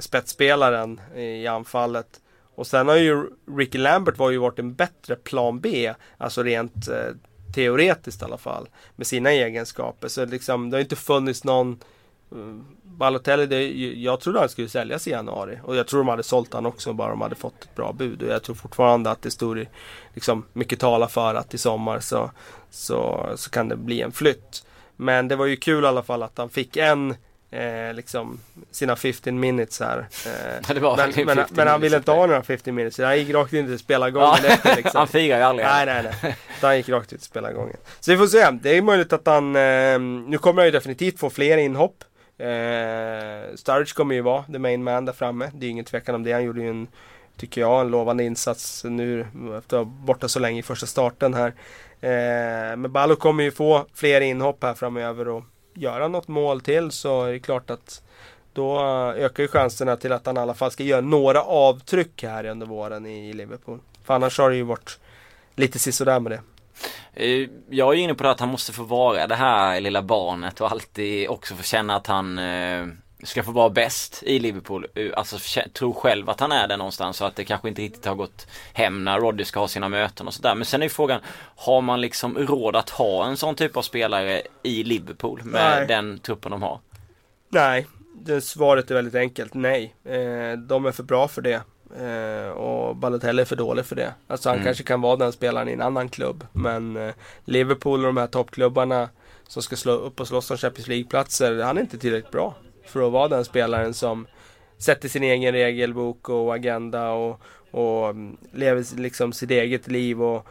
[0.00, 2.20] spetsspelaren i anfallet.
[2.54, 6.88] Och sen har ju Ricky Lambert var ju varit en bättre plan B, alltså rent
[6.88, 7.14] eh,
[7.54, 10.08] teoretiskt i alla fall, med sina egenskaper.
[10.08, 11.80] Så liksom, det har inte funnits någon
[12.82, 16.54] Balotelli, det, jag trodde han skulle säljas i januari och jag tror de hade sålt
[16.54, 18.22] han också bara de hade fått ett bra bud.
[18.22, 19.66] Och jag tror fortfarande att det står
[20.14, 22.30] liksom, mycket talar för att i sommar så,
[22.70, 24.64] så, så kan det bli en flytt.
[24.96, 27.14] Men det var ju kul i alla fall att han fick en
[27.50, 30.08] eh, liksom sina 15 minutes här.
[30.26, 32.98] Eh, men, men, men, han ville inte ha några 15 minutes.
[32.98, 34.48] Han gick rakt in till spelargången ja.
[34.48, 34.76] efter.
[34.76, 34.98] Liksom.
[34.98, 35.68] han firar ju aldrig.
[35.68, 36.36] Nej, nej, nej.
[36.60, 37.76] Så han gick rakt ut till spelargången.
[38.00, 38.50] Så vi får se.
[38.50, 42.04] Det är möjligt att han, eh, nu kommer han ju definitivt få fler inhopp.
[42.42, 45.50] Eh, Sturridge kommer ju vara the main man där framme.
[45.54, 46.32] Det är ingen tvekan om det.
[46.32, 46.86] Han gjorde ju en,
[47.36, 51.34] tycker jag, en lovande insats nu efter att ha borta så länge i första starten
[51.34, 51.48] här.
[52.00, 56.90] Eh, men Ballo kommer ju få fler inhopp här framöver och göra något mål till
[56.90, 58.02] så är det klart att
[58.52, 58.80] då
[59.16, 62.66] ökar ju chanserna till att han i alla fall ska göra några avtryck här under
[62.66, 63.78] våren i Liverpool.
[64.04, 64.98] För annars har det ju varit
[65.54, 66.40] lite sisådär med det.
[67.14, 70.60] Eh, jag är inne på det att han måste få vara det här lilla barnet
[70.60, 72.86] och alltid också få känna att han eh,
[73.22, 74.86] ska få vara bäst i Liverpool.
[74.94, 78.04] Eh, alltså tror själv att han är det någonstans och att det kanske inte riktigt
[78.04, 80.54] har gått hem när Roddy ska ha sina möten och sådär.
[80.54, 81.20] Men sen är ju frågan,
[81.56, 85.86] har man liksom råd att ha en sån typ av spelare i Liverpool med nej.
[85.86, 86.80] den truppen de har?
[87.48, 89.54] Nej, det svaret är väldigt enkelt.
[89.54, 89.94] Nej,
[90.68, 91.62] de är för bra för det.
[92.00, 94.14] Eh, och Balotelli är för dålig för det.
[94.26, 94.64] Alltså han mm.
[94.64, 96.46] kanske kan vara den spelaren i en annan klubb.
[96.52, 97.14] Men eh,
[97.44, 99.08] Liverpool och de här toppklubbarna
[99.48, 101.62] som ska slå upp och slåss om Champions League-platser.
[101.62, 102.54] Han är inte tillräckligt bra
[102.86, 104.26] för att vara den spelaren som
[104.78, 107.40] sätter sin egen regelbok och agenda och,
[107.70, 110.46] och mm, lever liksom sitt eget liv och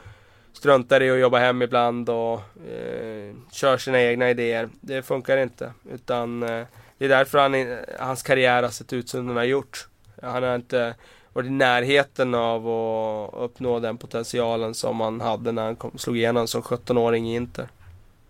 [0.53, 2.33] struntar i att jobba hem ibland och
[2.69, 4.69] eh, kör sina egna idéer.
[4.81, 5.73] Det funkar inte.
[5.91, 6.65] Utan eh,
[6.97, 9.87] det är därför han, hans karriär har sett ut som den har gjort.
[10.21, 10.95] Han har inte
[11.33, 16.17] varit i närheten av att uppnå den potentialen som han hade när han kom, slog
[16.17, 17.67] igenom som 17-åring i Inter.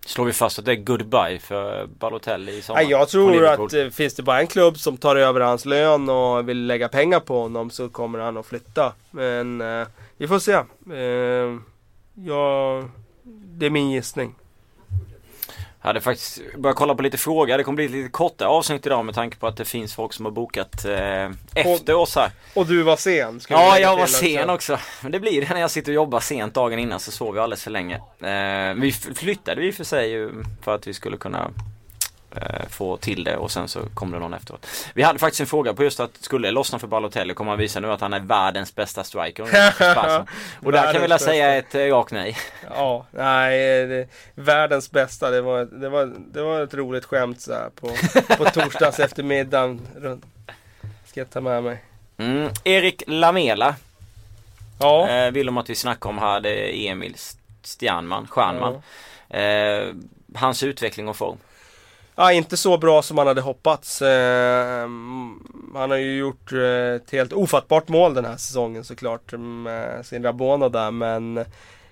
[0.06, 2.82] Slår vi fast att det är goodbye för Balotelli i sommar?
[2.82, 6.50] Jag tror att eh, finns det bara en klubb som tar över hans lön och
[6.50, 8.94] vill lägga pengar på honom så kommer han att flytta.
[9.12, 9.88] Men eh,
[10.18, 10.52] vi får se.
[10.52, 11.60] Eh,
[12.14, 12.84] ja,
[13.24, 14.36] det är min gissning.
[15.82, 17.58] Jag hade faktiskt börjat kolla på lite frågor.
[17.58, 20.26] Det kommer bli lite kortare avsnitt idag med tanke på att det finns folk som
[20.26, 22.32] har bokat eh, efter oss här.
[22.54, 23.40] Och du var sen.
[23.50, 24.78] Ja, jag var sen också.
[25.02, 27.44] Men det blir det när jag sitter och jobbar sent dagen innan så sover jag
[27.44, 27.96] alldeles för länge.
[28.20, 31.52] Eh, vi flyttade vi för sig ju för att vi skulle kunna
[32.70, 34.68] få till det och sen så kom det någon efteråt.
[34.94, 37.60] Vi hade faktiskt en fråga på just att skulle det lossna för Balotelli kommer han
[37.60, 39.44] visa nu att han är världens bästa striker.
[40.64, 42.38] och där kan vi väl säga ett eh, rakt nej.
[42.76, 45.30] Ja, nej, det, världens bästa.
[45.30, 47.88] Det var, det var, det var ett roligt skämt så på,
[48.38, 49.82] på torsdags eftermiddagen.
[51.06, 51.84] Ska jag ta med mig.
[52.18, 53.76] Mm, Erik Lamela.
[54.80, 55.10] Ja.
[55.10, 56.40] Eh, vill de att vi snackar om här.
[56.40, 57.16] Det är Emil
[57.64, 58.82] Stjernman, Stjernman.
[59.28, 59.38] Ja.
[59.38, 59.94] Eh,
[60.36, 61.38] hans utveckling och form.
[62.16, 64.02] Ja, inte så bra som man hade hoppats.
[64.02, 65.40] Eh, mm,
[65.74, 70.24] han har ju gjort eh, ett helt ofattbart mål den här säsongen såklart med sin
[70.24, 71.46] Rabona där men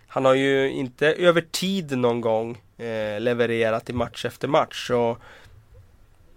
[0.08, 4.90] han har ju inte över tid någon gång eh, levererat i match efter match.
[4.90, 5.18] och...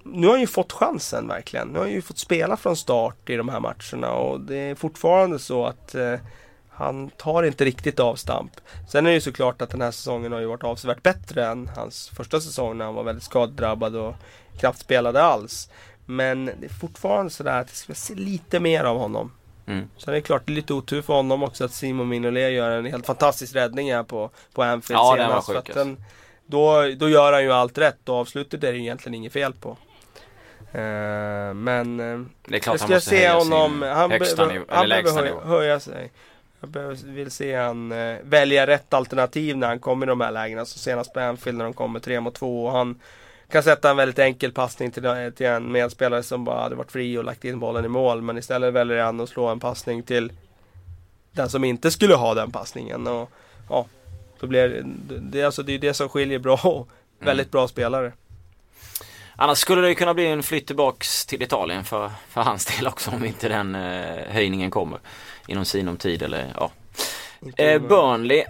[0.03, 1.69] nu har han ju fått chansen verkligen.
[1.69, 4.75] Nu har han ju fått spela från start i de här matcherna och det är
[4.75, 6.15] fortfarande så att eh,
[6.83, 8.53] han tar inte riktigt avstamp.
[8.89, 11.71] Sen är det ju såklart att den här säsongen har ju varit avsevärt bättre än
[11.77, 14.15] hans första säsong när han var väldigt skadedrabbad och
[14.59, 15.71] knappt spelade alls.
[16.07, 19.33] Men det är fortfarande sådär att det ska se lite mer av honom.
[19.67, 19.89] Mm.
[19.97, 22.71] Sen är det klart, det är lite otur för honom också att Simon Mignolet gör
[22.71, 25.47] en helt fantastisk räddning här på, på Anfield ja, senast.
[25.47, 26.05] Den var sjuk, den,
[26.47, 29.77] då, då gör han ju allt rätt och avslutet är det egentligen inget fel på.
[30.75, 34.27] Uh, men uh, det är klart jag ska han se honom, han, be,
[34.69, 36.11] han behöver höja, höja sig.
[36.63, 40.65] Jag vill se han eh, välja rätt alternativ när han kommer i de här lägena.
[40.65, 43.01] Så senast på Anfield när de kommer 3 mot 2 och han
[43.49, 47.19] kan sätta en väldigt enkel passning till, till en medspelare som bara hade varit fri
[47.19, 48.23] och lagt in bollen i mål.
[48.23, 50.33] Men istället väljer han att slå en passning till
[51.33, 53.07] den som inte skulle ha den passningen.
[53.07, 53.31] Och,
[53.69, 53.87] ja,
[54.41, 54.85] då blir det,
[55.19, 56.89] det, alltså, det är det som skiljer bra och
[57.19, 58.13] väldigt bra spelare.
[59.37, 63.11] Annars skulle det kunna bli en flytt tillbaks till Italien för, för hans del också
[63.11, 64.99] om inte den eh, höjningen kommer
[65.47, 66.71] inom sinom tid eller ja.
[67.57, 68.45] Eh, Burnley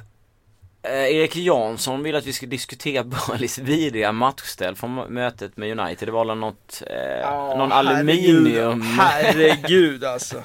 [0.85, 6.09] Eh, Erik Jansson vill att vi ska diskutera Burnleys vidriga matchställ från mötet med United.
[6.09, 8.81] Det var väl något, eh, någon aluminium...
[8.83, 10.43] Herregud alltså.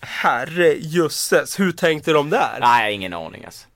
[0.00, 2.58] Herre jösses, hur tänkte de där?
[2.60, 3.66] Nej, ingen aning alltså.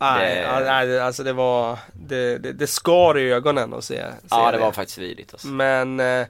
[0.00, 4.02] Nej, Det- nej, alltså det var, det, det, det skar i ögonen att se, se
[4.30, 5.46] Ja, det var faktiskt vidrigt alltså.
[5.48, 6.26] Men eh,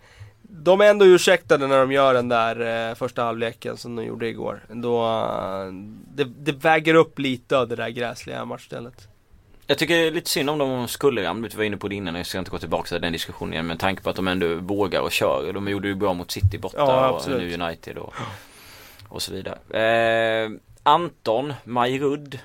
[0.49, 4.29] de är ändå ursäktade när de gör den där eh, första halvleken som de gjorde
[4.29, 4.61] igår.
[4.69, 5.73] Då, eh,
[6.15, 9.09] det, det väger upp lite av det där gräsliga matchstället.
[9.67, 11.49] Jag tycker det är lite synd om de skulle ramla.
[11.49, 13.67] Vi var inne på det innan, jag ska inte gå tillbaka till den diskussionen igen.
[13.67, 15.53] Men tanke på att de ändå vågar och kör.
[15.53, 18.15] De gjorde ju bra mot City borta Ja, och nu United och,
[19.09, 19.59] och så vidare.
[20.45, 20.51] Eh,
[20.83, 22.39] Anton Majrud,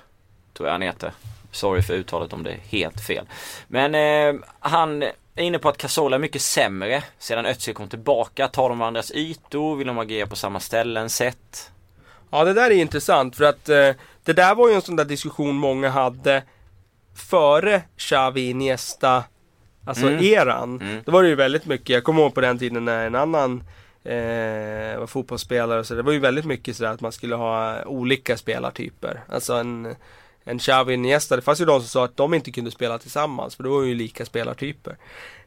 [0.53, 1.11] tror jag han heter.
[1.51, 3.25] Sorry för uttalet om det är helt fel.
[3.67, 5.03] Men eh, han
[5.35, 8.47] är inne på att Casola är mycket sämre sedan Özil kom tillbaka.
[8.47, 9.75] Tar de varandras ytor?
[9.75, 11.09] Vill de agera på samma ställen?
[11.09, 11.71] Sätt?
[12.29, 13.89] Ja det där är intressant för att eh,
[14.23, 16.43] det där var ju en sån där diskussion många hade
[17.29, 19.23] före Xavi Iniesta
[19.85, 20.23] Alltså Mm.
[20.23, 20.81] eran.
[20.81, 21.03] Mm.
[21.05, 23.63] Då var det ju väldigt mycket, jag kommer ihåg på den tiden när en annan
[24.03, 28.37] eh, var fotbollsspelare så det var ju väldigt mycket sådär att man skulle ha olika
[28.37, 29.21] spelartyper.
[29.29, 29.95] Alltså en,
[30.43, 33.55] en Xavi Iniesta, det fanns ju de som sa att de inte kunde spela tillsammans
[33.55, 34.97] för det var ju lika spelartyper.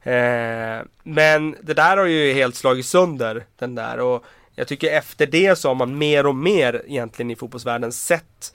[0.03, 4.25] Eh, men det där har ju helt slagit sönder den där och
[4.55, 8.55] jag tycker efter det så har man mer och mer egentligen i fotbollsvärlden sett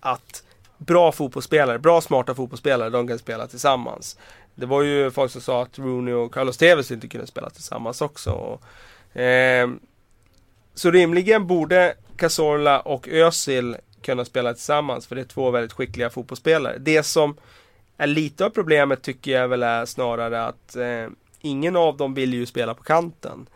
[0.00, 0.42] att
[0.78, 4.18] bra fotbollsspelare, bra smarta fotbollsspelare, de kan spela tillsammans.
[4.54, 8.00] Det var ju folk som sa att Rooney och Carlos Tevez inte kunde spela tillsammans
[8.00, 8.30] också.
[8.30, 9.68] Och, eh,
[10.74, 16.10] så rimligen borde Cazorla och Özil kunna spela tillsammans för det är två väldigt skickliga
[16.10, 16.78] fotbollsspelare.
[16.78, 17.36] Det som
[17.96, 21.06] är lite av problemet tycker jag väl är snarare att eh,
[21.40, 23.48] ingen av dem vill ju spela på kanten.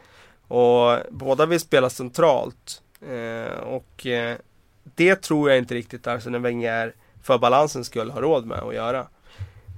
[0.49, 2.83] Och båda vill spela centralt.
[3.09, 4.37] Eh, och eh,
[4.83, 9.07] det tror jag inte riktigt Arsene Wenger för balansens skull har råd med att göra.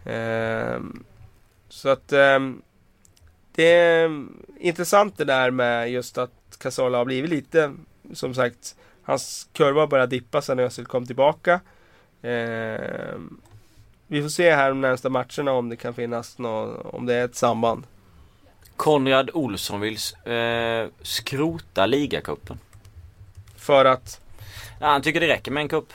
[0.05, 0.81] Eh,
[1.69, 2.39] så att eh,
[3.55, 4.27] det är
[4.61, 7.73] intressant det där med just att Casola har blivit lite,
[8.12, 11.61] som sagt, hans kurva börjar dippa sen Özil kom tillbaka.
[12.22, 13.40] Ehm,
[14.07, 17.24] vi får se här de närmsta matcherna om det kan finnas något, om det är
[17.24, 17.86] ett samband.
[18.76, 22.59] Konrad Olsson vill eh, skrota ligacupen.
[23.57, 24.20] För att
[24.80, 25.92] Ja, han tycker det räcker med en cup.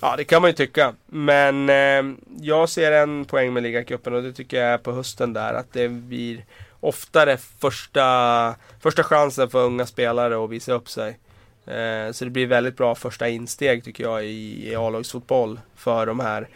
[0.00, 0.94] Ja, det kan man ju tycka.
[1.06, 5.32] Men eh, jag ser en poäng med ligacupen och det tycker jag är på hösten
[5.32, 5.54] där.
[5.54, 6.44] Att det blir
[6.80, 11.18] oftare första, första chansen för unga spelare att visa upp sig.
[11.66, 16.20] Eh, så det blir väldigt bra första insteg tycker jag i, i A-lagsfotboll för de
[16.20, 16.48] här.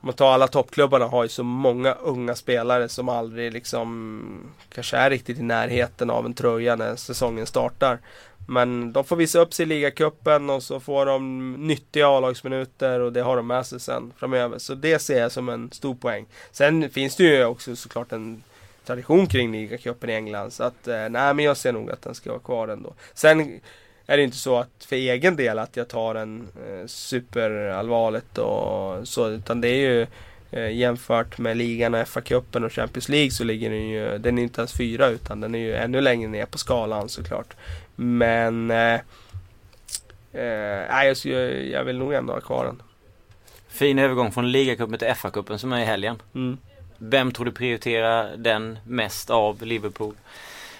[0.00, 4.96] Om man tar alla toppklubbarna har ju så många unga spelare som aldrig liksom kanske
[4.96, 7.98] är riktigt i närheten av en tröja när säsongen startar.
[8.50, 13.12] Men de får visa upp sig i ligacupen och så får de nyttiga A-lagsminuter och
[13.12, 14.58] det har de med sig sen framöver.
[14.58, 16.26] Så det ser jag som en stor poäng.
[16.50, 18.42] Sen finns det ju också såklart en
[18.86, 20.52] tradition kring ligacupen i England.
[20.52, 22.94] Så att, eh, nej men jag ser nog att den ska vara kvar ändå.
[23.14, 23.60] Sen
[24.10, 29.08] är det inte så att för egen del att jag tar en eh, superallvarligt och
[29.08, 29.28] så.
[29.28, 30.06] Utan det är ju
[30.50, 34.42] eh, jämfört med ligan och FA-cupen och Champions League så ligger den ju, den är
[34.42, 37.56] inte ens fyra utan den är ju ännu längre ner på skalan såklart.
[37.96, 39.00] Men eh,
[40.32, 42.82] eh, jag, skulle- jag vill nog ändå ha kvar den.
[43.68, 46.22] Fin övergång från ligacupen till FA-cupen som är i helgen.
[46.34, 46.58] Mm.
[46.98, 50.14] Vem tror du prioriterar den mest av Liverpool?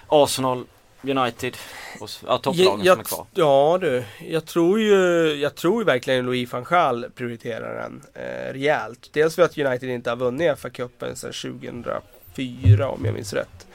[0.07, 0.65] Arsenal,
[1.09, 1.57] United
[2.01, 3.27] och ja, topplagen som är kvar.
[3.35, 8.53] Ja du, jag tror ju, jag tror ju verkligen Louis van Gaal prioriterar den eh,
[8.53, 9.11] rejält.
[9.13, 13.67] Dels för att United inte har vunnit FA-cupen sedan 2004 om jag minns rätt.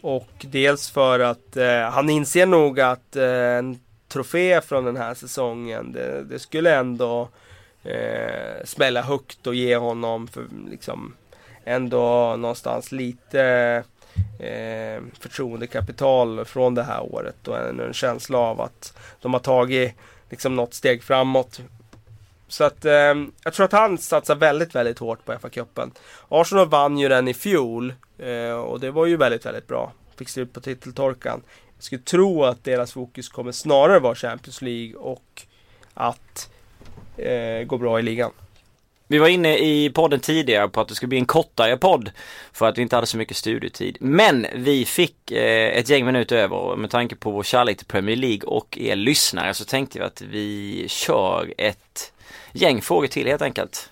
[0.00, 5.14] Och dels för att eh, han inser nog att eh, en trofé från den här
[5.14, 7.28] säsongen, det, det skulle ändå
[7.84, 11.14] eh, smälla högt och ge honom för, liksom
[11.64, 13.84] ändå någonstans lite
[14.38, 19.94] eh, förtroendekapital från det här året och en, en känsla av att de har tagit
[20.30, 21.60] liksom något steg framåt.
[22.48, 25.90] Så att eh, jag tror att han satsar väldigt, väldigt hårt på FA-cupen.
[26.28, 29.92] Arsenal vann ju den i fjol eh, och det var ju väldigt, väldigt bra.
[30.16, 31.42] Fick slut på titeltorkan.
[31.76, 35.42] Jag skulle tro att deras fokus kommer snarare vara Champions League och
[35.94, 36.50] att
[37.16, 38.30] eh, gå bra i ligan.
[39.12, 42.10] Vi var inne i podden tidigare på att det skulle bli en kortare podd
[42.52, 43.96] för att vi inte hade så mycket studietid.
[44.00, 47.86] Men vi fick eh, ett gäng minuter över och med tanke på vår kärlek till
[47.86, 52.12] Premier League och er lyssnare så tänkte vi att vi kör ett
[52.52, 53.90] gäng frågor till helt enkelt.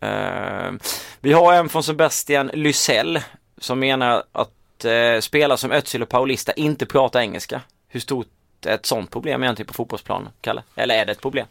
[0.00, 0.72] Eh,
[1.20, 3.20] vi har en från Sebastian Lysell
[3.58, 7.60] som menar att eh, spelare som Özil och Paulista inte pratar engelska.
[7.88, 8.28] Hur stort
[8.66, 10.62] är ett sånt problem egentligen på fotbollsplanen, Kalle?
[10.76, 11.46] Eller är det ett problem?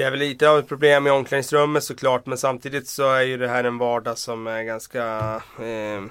[0.00, 3.36] Det är väl lite av ett problem i omklädningsrummet såklart men samtidigt så är ju
[3.36, 5.04] det här en vardag som är ganska
[5.58, 6.02] eh,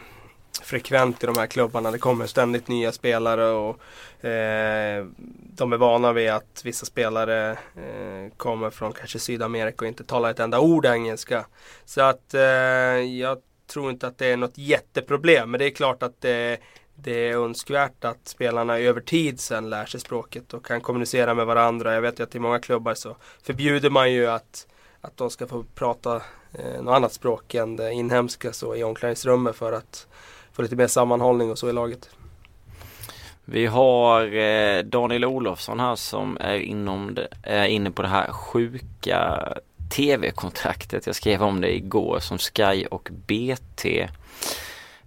[0.61, 1.91] frekvent i de här klubbarna.
[1.91, 5.05] Det kommer ständigt nya spelare och eh,
[5.53, 10.31] de är vana vid att vissa spelare eh, kommer från kanske Sydamerika och inte talar
[10.31, 11.45] ett enda ord engelska.
[11.85, 13.37] Så att eh, jag
[13.67, 16.57] tror inte att det är något jätteproblem men det är klart att det
[17.04, 21.45] det är önskvärt att spelarna över tid sen lär sig språket och kan kommunicera med
[21.45, 21.93] varandra.
[21.93, 24.68] Jag vet ju att i många klubbar så förbjuder man ju att,
[25.02, 26.16] att de ska få prata
[26.54, 30.08] eh, något annat språk än det inhemska så i omklädningsrummet för att
[30.52, 32.10] få lite mer sammanhållning och så i laget.
[33.45, 38.32] Vi har eh, Daniel Olofsson här som är, inom det, är inne på det här
[38.32, 39.47] sjuka
[39.89, 41.06] tv-kontraktet.
[41.06, 44.08] Jag skrev om det igår som Sky och BT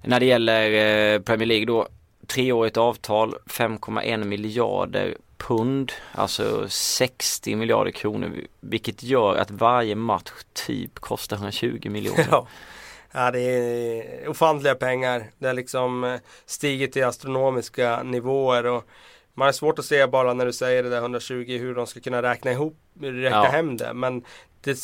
[0.04, 0.70] när det gäller
[1.14, 1.88] eh, Premier League då,
[2.26, 8.30] treårigt avtal, 5,1 miljarder pund, alltså 60 miljarder kronor,
[8.60, 12.26] vilket gör att varje match typ kostar 120 miljoner.
[12.30, 12.46] Ja.
[13.12, 15.30] ja, det är ofantliga pengar.
[15.38, 18.84] Det har liksom eh, stigit till astronomiska nivåer och
[19.34, 22.00] man har svårt att se bara när du säger det där 120 hur de ska
[22.00, 23.44] kunna räkna ihop, räkna ja.
[23.44, 23.94] hem det.
[23.94, 24.24] Men
[24.60, 24.78] det,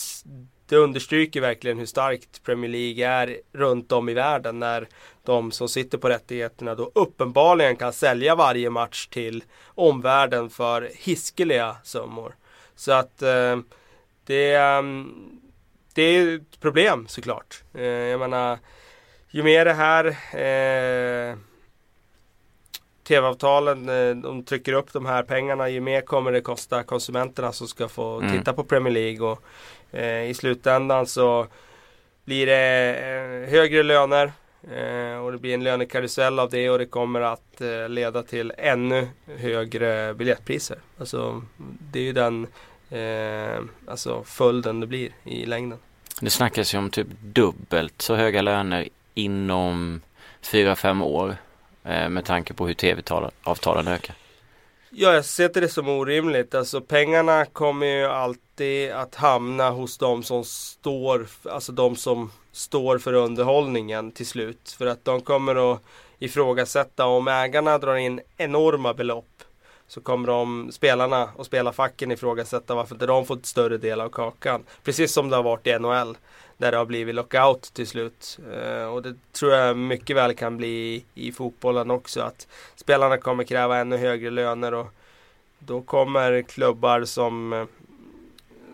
[0.69, 4.89] det understryker verkligen hur starkt Premier League är runt om i världen när
[5.25, 11.77] de som sitter på rättigheterna då uppenbarligen kan sälja varje match till omvärlden för hiskeliga
[11.85, 12.35] summor.
[12.75, 13.59] Så att eh,
[14.27, 15.41] det, um,
[15.95, 17.63] det är ett problem såklart.
[17.75, 18.59] Eh, jag menar,
[19.31, 21.37] ju mer det här eh,
[23.09, 27.69] TV-avtalen, eh, de trycker upp de här pengarna, ju mer kommer det kosta konsumenterna som
[27.69, 28.39] ska få mm.
[28.39, 29.31] titta på Premier League.
[29.31, 29.43] Och
[29.93, 31.47] Eh, I slutändan så
[32.25, 34.33] blir det eh, högre löner
[34.73, 39.09] eh, och det blir en lönekarusell av det och det kommer att leda till ännu
[39.39, 40.79] högre biljettpriser.
[40.99, 41.43] Alltså
[41.93, 42.47] det är ju den
[43.87, 45.79] alltså följden det blir i längden.
[46.21, 50.01] Det snackas ju om typ dubbelt så höga löner inom
[50.43, 51.37] 4-5 år
[51.83, 54.17] med tanke på hur tv-avtalen ökar.
[55.01, 56.55] Ja, jag ser inte det som orimligt.
[56.55, 62.99] Alltså pengarna kommer ju alltid att hamna hos de som står, alltså de som står
[62.99, 64.77] för underhållningen till slut.
[64.79, 65.83] För att de kommer att
[66.19, 69.43] ifrågasätta om ägarna drar in enorma belopp
[69.89, 74.65] så kommer de spelarna och spelarfacken ifrågasätta varför inte de fått större del av kakan.
[74.85, 76.17] Precis som det har varit i NHL.
[76.59, 78.39] Där det har blivit lockout till slut.
[78.53, 82.21] Eh, och det tror jag mycket väl kan bli i fotbollen också.
[82.21, 82.47] Att
[82.77, 84.87] spelarna kommer kräva ännu högre löner och
[85.59, 87.65] då kommer klubbar som eh,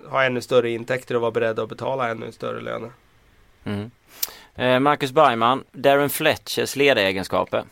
[0.08, 2.90] har ännu större intäkter och vara beredda att betala ännu större löner.
[3.64, 3.90] Mm.
[4.54, 7.64] Eh, Marcus Bergman, Darren Fletchers ledaregenskaper.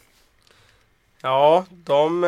[1.22, 2.24] Ja, de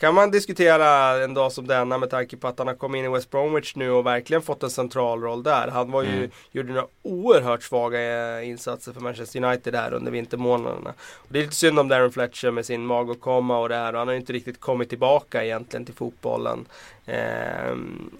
[0.00, 3.04] kan man diskutera en dag som denna med tanke på att han har kommit in
[3.04, 5.68] i West Bromwich nu och verkligen fått en central roll där.
[5.68, 6.30] Han var ju, mm.
[6.52, 8.00] gjorde några oerhört svaga
[8.38, 10.94] eh, insatser för Manchester United där under vintermånaderna.
[11.12, 13.92] Och det är lite synd om Darren Fletcher med sin magåkomma och det här.
[13.92, 16.66] Och han har inte riktigt kommit tillbaka egentligen till fotbollen.
[17.06, 17.76] Eh,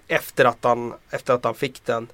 [0.09, 2.09] efter, att han, efter att han fick den.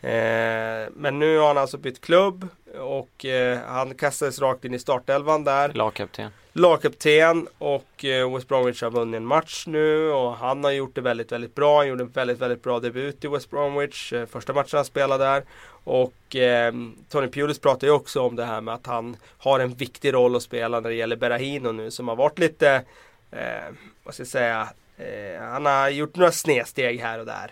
[0.00, 2.48] Eh, men nu har han alltså bytt klubb
[2.78, 5.72] och eh, han kastades rakt in i startelvan där.
[5.72, 6.30] Lagkapten.
[6.52, 11.00] Lagkapten och eh, West Bromwich har vunnit en match nu och han har gjort det
[11.00, 11.76] väldigt, väldigt bra.
[11.78, 14.12] Han gjorde en väldigt, väldigt bra debut i West Bromwich.
[14.12, 15.42] Eh, första matchen han spelade där.
[15.84, 16.74] Och eh,
[17.08, 20.36] Tony Pulis pratar ju också om det här med att han har en viktig roll
[20.36, 22.82] att spela när det gäller Berahino nu som har varit lite,
[23.30, 27.50] eh, vad ska jag säga, eh, han har gjort några snedsteg här och där.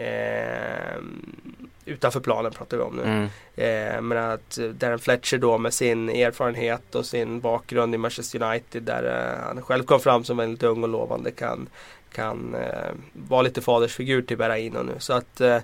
[0.00, 0.96] Eh,
[1.84, 3.02] utanför planen pratar vi om nu.
[3.02, 3.28] Mm.
[3.56, 8.82] Eh, men att Darren Fletcher då med sin erfarenhet och sin bakgrund i Manchester United
[8.82, 11.68] där eh, han själv kom fram som väldigt ung och lovande kan,
[12.12, 14.94] kan eh, vara lite fadersfigur till Berraino nu.
[14.98, 15.58] Så att eh,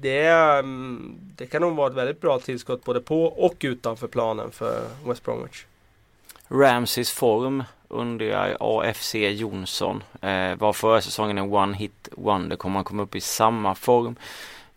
[0.00, 4.50] det, mm, det kan nog vara ett väldigt bra tillskott både på och utanför planen
[4.50, 5.64] för West Bromwich.
[6.48, 12.56] Ramseys form under AFC Jonsson eh, var förra säsongen en one hit wonder.
[12.56, 14.16] Kommer han komma upp i samma form?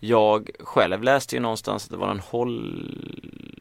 [0.08, 2.91] Jag själv läste ju någonstans att det var en håll...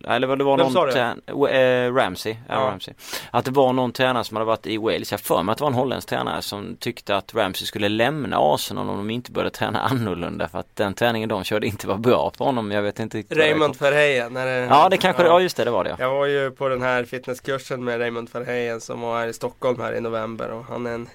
[0.08, 2.54] Eller det var Vem någon tränare, äh, Ramsey, ja.
[2.54, 2.94] Ramsey.
[3.30, 5.10] Att det var någon tränare som hade varit i Wales.
[5.10, 8.36] Jag för mig att det var en holländsk tränare som tyckte att Ramsey skulle lämna
[8.40, 10.48] Arsenal om de inte började träna annorlunda.
[10.48, 12.70] För att den träningen de körde inte var bra för honom.
[12.70, 13.38] Jag vet inte riktigt.
[13.38, 14.34] Raymond Verheyen.
[14.34, 14.50] Det...
[14.50, 15.28] Ja det kanske, ja.
[15.28, 15.96] ja just det, det var det.
[15.98, 19.80] Jag var ju på den här fitnesskursen med Raymond Verheyen som var här i Stockholm
[19.80, 20.50] här i november.
[20.50, 21.08] Och han är en,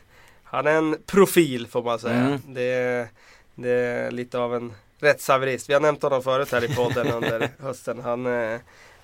[0.43, 2.13] han är en profil får man säga.
[2.13, 2.39] Mm.
[2.47, 3.07] Det,
[3.55, 5.70] det är lite av en rättshaverist.
[5.70, 8.00] Vi har nämnt honom förut här i podden under hösten.
[8.00, 8.60] Han, eh,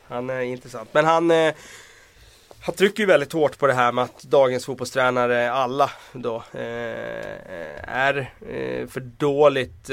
[0.08, 0.90] han är intressant.
[0.92, 1.54] Men han, eh,
[2.60, 7.80] han trycker ju väldigt hårt på det här med att dagens fotbollstränare, alla då, eh,
[7.88, 8.30] är
[8.88, 9.90] för dåligt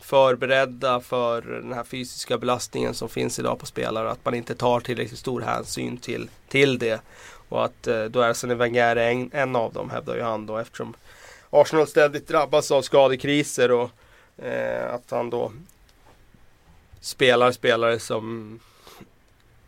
[0.00, 4.10] förberedda för den här fysiska belastningen som finns idag på spelare.
[4.10, 7.00] Att man inte tar tillräckligt stor hänsyn till, till det.
[7.48, 10.58] Och att eh, då Arsene Wenger är en, en av dem hävdar ju han då
[10.58, 10.94] eftersom
[11.50, 13.90] Arsenal ständigt drabbas av skadekriser och
[14.44, 15.52] eh, att han då
[17.00, 18.60] spelar spelare som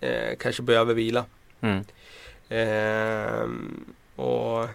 [0.01, 1.25] eh, kanske behöver vila.
[1.61, 1.85] Mm.
[2.49, 3.49] Eh,
[4.25, 4.69] och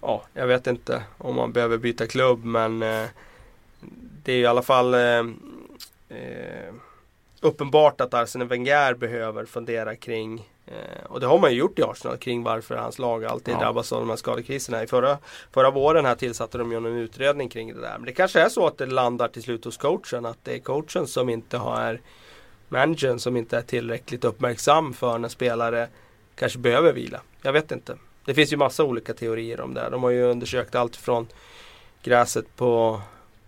[0.00, 3.06] ja, jag vet inte om man behöver byta klubb men eh,
[4.22, 5.24] det är i alla fall eh,
[6.08, 6.74] eh,
[7.40, 10.50] uppenbart att Arsene Wenger behöver fundera kring
[11.08, 13.58] och det har man ju gjort i Arsenal kring varför hans lag alltid Ja.
[13.58, 14.82] drabbas av de här skadekriserna.
[14.82, 15.18] I förra,
[15.52, 17.94] förra våren här tillsatte de ju en utredning kring det där.
[17.98, 20.26] Men det kanske är så att det landar till slut hos coachen.
[20.26, 22.00] Att det är coachen som inte har
[22.68, 25.88] managern som inte är tillräckligt uppmärksam för när spelare
[26.34, 27.20] kanske behöver vila.
[27.42, 27.96] Jag vet inte.
[28.24, 29.88] Det finns ju massa olika teorier om det.
[29.90, 31.26] De har ju undersökt allt från
[32.02, 33.00] gräset på,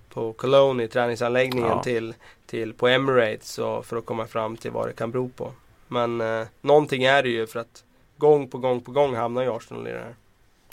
[0.08, 1.82] på Cologne i träningsanläggningen Ja.
[1.82, 2.14] till,
[2.46, 5.52] till på Emirates och för att komma fram till vad det kan bero på.
[5.88, 7.84] Men eh, någonting är det ju för att
[8.16, 10.14] gång på gång på gång hamnar ju Arsenal i det här.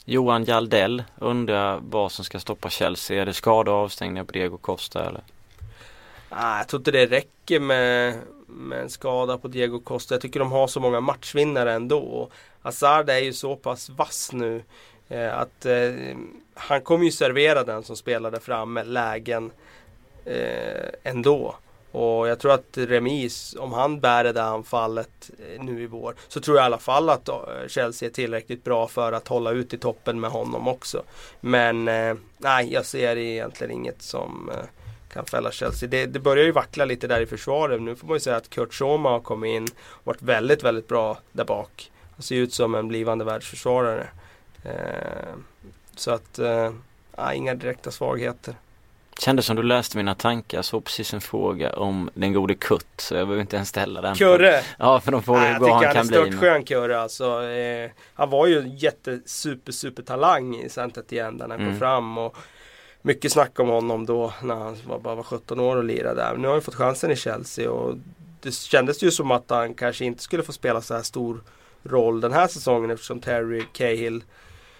[0.06, 3.22] Johan Jaldell undrar vad som ska stoppa Chelsea.
[3.22, 5.22] Är det skada och avstängningar på Diego Costa eller?
[6.30, 10.14] Ah, jag tror inte det räcker med, med en skada på Diego Costa.
[10.14, 12.00] Jag tycker de har så många matchvinnare ändå.
[12.00, 14.64] Och Hazard är ju så pass vass nu
[15.10, 15.94] eh, att eh,
[16.54, 19.52] han kommer ju servera den som spelar där framme lägen
[20.26, 21.56] eh, ändå.
[21.96, 26.16] Och jag tror att Remis, om han bär det där anfallet eh, nu i vår,
[26.28, 27.36] så tror jag i alla fall att eh,
[27.68, 31.04] Chelsea är tillräckligt bra för att hålla ut i toppen med honom också.
[31.42, 34.66] Men eh, nej, jag ser egentligen inget som eh,
[35.14, 35.90] kan fälla Chelsea.
[35.90, 37.82] Det, det börjar ju vackla lite där i försvaret.
[37.82, 40.88] Nu får man ju säga att Kurt Schoma har kommit in och varit väldigt, väldigt
[40.88, 41.92] bra där bak.
[42.16, 44.08] Han ser ut som en blivande världsförsvarare.
[44.64, 45.36] Eh,
[45.96, 46.74] så att, eh,
[47.18, 48.56] nej, inga direkta svagheter.
[49.20, 50.62] Kändes som du läste mina tankar.
[50.62, 52.86] Så precis en fråga om den gode Kurt.
[52.98, 54.16] Så jag behöver inte ens ställa den.
[54.16, 54.62] Kurre!
[54.80, 56.18] Ja, för de frågar hur jag bra tycker han han är kan bli.
[56.20, 57.44] men- störtskön Kurre alltså.
[57.44, 61.72] Eh, han var ju en jätte super super talang i Santet igen när han Mm.
[61.72, 62.18] kom fram.
[62.18, 62.36] Och
[63.02, 66.36] mycket snack om honom då när han var, bara var 17 år och lirade där.
[66.38, 67.96] Nu har han fått chansen i Chelsea och
[68.42, 71.44] det kändes ju som att han kanske inte skulle få spela så här stor
[71.84, 74.24] roll den här säsongen eftersom Terry Cahill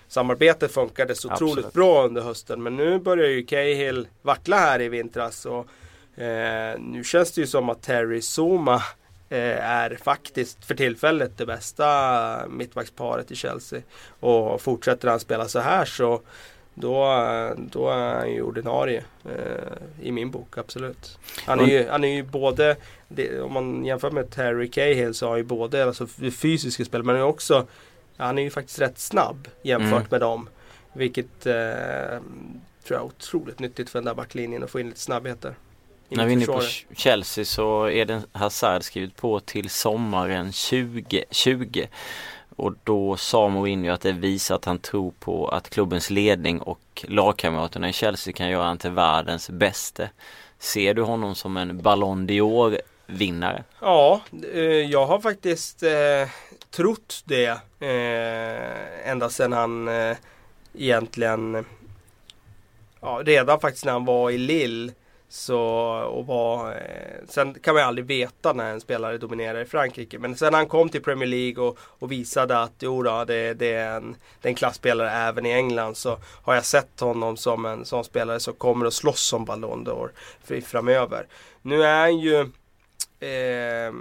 [0.08, 1.52] samarbetet funkade så Absolut.
[1.52, 2.64] otroligt bra under hösten.
[2.64, 5.46] Men nu börjar ju Cahill vackla här i vintras.
[5.46, 5.68] Och,
[6.22, 8.76] eh, nu känns det ju som att Terry Zuma
[9.30, 13.82] eh, är faktiskt för tillfället det bästa mittbacksparet i Chelsea.
[14.20, 16.22] Och fortsätter han spela så här så
[16.76, 17.06] då,
[17.58, 21.18] då är han ju ordinarie eh, i min bok, absolut.
[21.46, 22.76] Han är ju, han är ju både,
[23.08, 26.86] det, om man jämför med Terry Cahill så har han ju både alltså, det fysiska
[26.86, 27.68] spelet men också
[28.18, 30.08] han är ju faktiskt rätt snabb jämfört Mm.
[30.10, 30.50] med dem.
[30.94, 31.54] Vilket eh,
[32.84, 35.56] tror jag är otroligt nyttigt för den där backlinjen att få in lite snabbheter.
[36.10, 36.62] När vi är inne på.
[36.96, 41.86] Chelsea så är det Hazard skrivit på till sommaren 2020.
[42.56, 47.06] Och då sa Mourinho att det visar att han tror på att klubbens ledning och
[47.08, 50.10] lagkamraterna i Chelsea kan göra han till världens bäste.
[50.60, 53.64] Ser du honom som en Ballon d'Or vinnare?
[53.82, 54.22] Ja,
[54.54, 55.92] eh, jag har faktiskt eh,
[56.76, 60.18] trott det eh, ända sedan han eh,
[60.74, 61.66] egentligen
[63.02, 64.94] ja, redan faktiskt när han var i Lille
[65.30, 65.60] så,
[66.12, 70.20] och var, eh, sen kan man ju aldrig veta när en spelare dominerar i Frankrike.
[70.20, 73.74] Men sen han kom till Premier League och, och visade att jo då, det, det,
[73.74, 77.66] är en, det är en klassspelare även i England så har jag sett honom som
[77.66, 81.28] en sån spelare som kommer att slåss om Ballon d'Or framöver.
[81.62, 82.40] Nu är han ju
[83.20, 83.94] eh,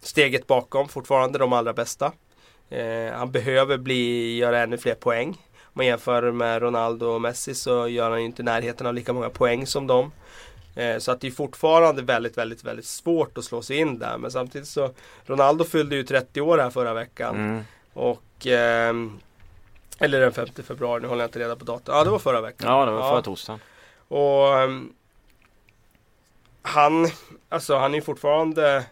[0.00, 2.12] steget bakom fortfarande de allra bästa.
[2.70, 5.28] Eh, han behöver bli, göra ännu fler poäng.
[5.62, 9.12] Om man jämför med Ronaldo och Messi så gör han ju inte närheten av lika
[9.12, 10.12] många poäng som dem.
[10.74, 14.18] Eh, så att det är fortfarande väldigt, väldigt, väldigt svårt att slå sig in där.
[14.18, 14.90] Men samtidigt så
[15.26, 17.36] Ronaldo fyllde ju 30 år här förra veckan.
[17.36, 17.64] Mm.
[17.92, 19.20] Och ehm,
[19.98, 21.94] Eller den 5 februari, nu håller jag inte reda på datum.
[21.94, 22.70] Ja det var förra veckan.
[22.70, 23.60] Ja, det var förra torsdagen.
[24.08, 24.92] Och ehm,
[26.62, 27.08] han,
[27.48, 28.84] alltså han är ju fortfarande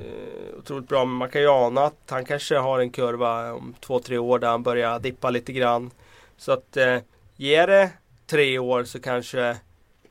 [0.00, 1.04] eh, otroligt bra.
[1.04, 4.38] Men man kan ju ana att han kanske har en kurva om två, tre år
[4.38, 5.90] där han börjar dippa lite grann.
[6.36, 6.98] Så att eh,
[7.36, 7.90] ger det
[8.26, 9.56] tre år så kanske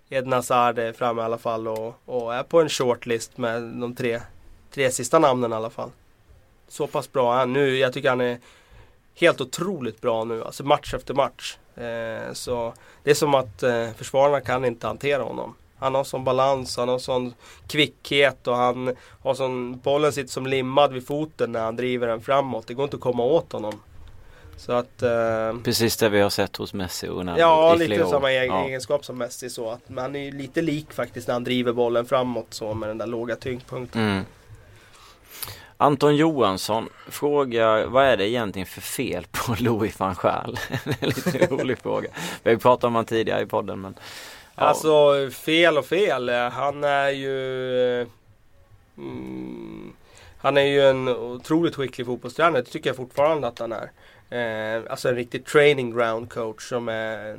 [0.10, 3.96] Edna Hazard är framme i alla fall och, och är på en shortlist med de
[3.96, 4.22] tre,
[4.72, 5.92] tre sista namnen i alla fall.
[6.68, 7.78] Så pass bra är han nu.
[7.78, 8.40] Jag tycker han är
[9.16, 10.44] helt otroligt bra nu.
[10.44, 11.58] Alltså match efter match.
[11.76, 12.74] Eh, så
[13.04, 15.56] det är som att eh, försvararna kan inte hantera honom.
[15.80, 17.34] Han har sån balans, han har sån
[17.68, 22.22] kvickhet och han har sån, bollen sitter som limmad vid foten när han driver den
[22.22, 22.68] framåt.
[22.68, 23.74] Det går inte att komma åt honom.
[24.58, 25.02] Så att...
[25.02, 28.10] Eh, Precis det vi har sett hos Messi och Ronaldo Ja, i lite år.
[28.10, 28.66] samma Ja.
[28.66, 31.74] egenskap som Messi så att men han är ju lite lik faktiskt när han driver
[31.74, 34.02] bollen framåt så med den där låga tyngdpunkten.
[34.02, 34.24] Mm.
[35.78, 40.60] Anton Johansson frågar vad är det egentligen för fel på Louis van Gaal?
[40.84, 42.10] Det är en lite rolig fråga.
[42.44, 44.04] Vi har ju pratat om han tidigare i podden men ja.
[44.60, 46.30] Alltså fel och fel.
[46.30, 48.02] Han är ju...
[48.98, 49.94] Mm,
[50.38, 52.62] han är ju en otroligt skicklig fotbollstränare.
[52.62, 53.92] Det tycker jag fortfarande att han är.
[54.30, 57.38] Eh, alltså en riktig training ground coach som är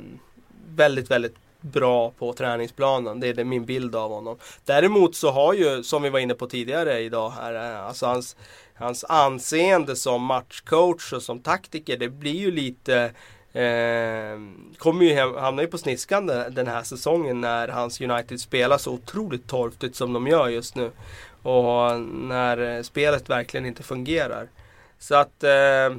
[0.75, 3.19] väldigt, väldigt bra på träningsplanen.
[3.19, 4.37] Det är det min bild av honom.
[4.65, 8.35] Däremot så har ju, som vi var inne på tidigare idag här, eh, alltså hans,
[8.73, 13.11] hans anseende som matchcoach och som taktiker, det blir ju lite
[13.53, 14.39] Eh,
[14.77, 18.77] kommer ju hem, hamnar ju på sniskan den- den här säsongen när hans United spelar
[18.77, 20.91] så otroligt torftigt som de gör just nu.
[21.43, 24.47] Och när eh, spelet verkligen inte fungerar.
[24.99, 25.91] Så att eh, eh,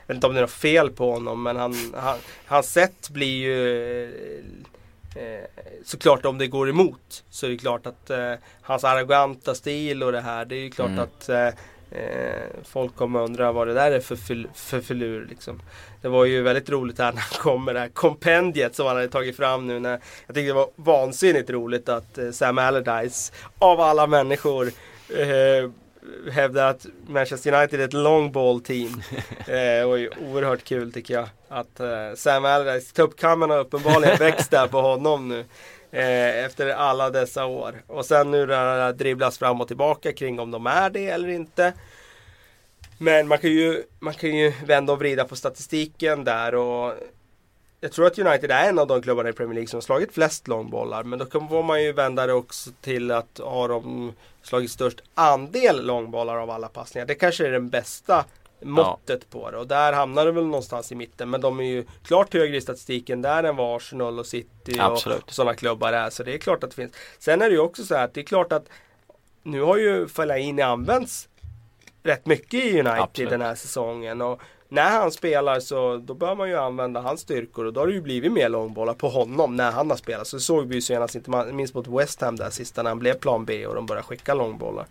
[0.00, 3.08] jag vet inte om det är något fel på honom men han, han, hans sätt
[3.10, 4.04] blir ju
[5.14, 5.44] eh, eh,
[5.84, 10.12] såklart om det går emot så är det klart att eh, hans arroganta stil och
[10.12, 11.00] det här det är ju klart Mm.
[11.04, 11.48] att eh,
[11.94, 15.60] eh, folk kommer undra vad det där är för, fil, för filur liksom.
[16.02, 18.96] Det var ju väldigt roligt här när han kom med det här kompendiet som han
[18.96, 19.80] hade tagit fram nu.
[19.80, 19.90] När,
[20.26, 24.72] jag tyckte det var vansinnigt roligt att eh, Sam Allardyce av alla människor
[25.08, 25.70] eh,
[26.32, 29.02] hävdar att Manchester United är ett long ball team.
[29.46, 31.28] Eh, och är oerhört kul tycker jag.
[31.48, 35.44] Att eh, Sam Allardyce, tuppkammen har uppenbarligen växt där på honom nu.
[35.94, 37.82] Eh, efter alla dessa år.
[37.86, 41.28] Och sen nu det här dribblas fram och tillbaka kring om de är det eller
[41.28, 41.72] inte.
[42.98, 46.94] Men man kan ju, man kan ju vända och vrida på statistiken där och
[47.80, 50.14] jag tror att United är en av de klubbarna i Premier League som har slagit
[50.14, 51.02] flest långbollar.
[51.04, 54.12] Men då kan- får man ju vända det också till att har de
[54.42, 57.06] slagit störst andel långbollar av alla passningar.
[57.06, 58.24] Det kanske är den bästa
[58.64, 59.56] måttet på det.
[59.56, 61.30] Och där hamnar det väl någonstans i mitten.
[61.30, 65.22] Men de är ju klart högre i statistiken där än vad Arsenal och City Absolut.
[65.22, 66.10] och sådana klubbar är.
[66.10, 66.92] Så det är klart att det finns.
[67.18, 68.68] Sen är det ju också så här att det är klart att
[69.42, 71.28] nu har ju Fellaini använts
[72.02, 73.30] rätt mycket i United Absolut.
[73.30, 74.20] den här säsongen.
[74.20, 74.40] Och
[74.72, 77.92] när han spelar så då bör man ju använda hans styrkor och då har det
[77.92, 80.26] ju blivit mer långbollar på honom när han har spelat.
[80.26, 82.98] Så det såg vi ju senast, inte minst mot West Ham där sista när han
[82.98, 84.86] blev plan B och de började skicka långbollar.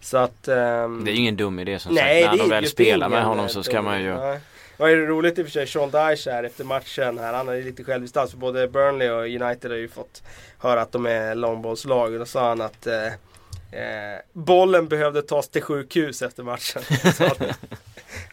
[0.00, 0.48] Så att...
[0.48, 2.36] ehm, Det är ju ingen dum idé som Nej, sagt.
[2.36, 4.40] När de är väl spelar med honom så ska man ju nej.
[4.76, 7.32] Det var ju roligt i och för sig, Sean Dyche här efter matchen här.
[7.32, 10.22] Han hade lite självdistans för både Burnley och United har ju fått
[10.58, 12.12] höra att de är långbollslag.
[12.12, 16.82] Och då sa han att eh, eh, bollen behövde tas till sjukhus efter matchen.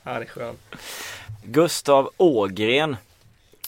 [0.03, 0.55] Att- Han är skön.
[1.43, 2.97] Gustav Ågren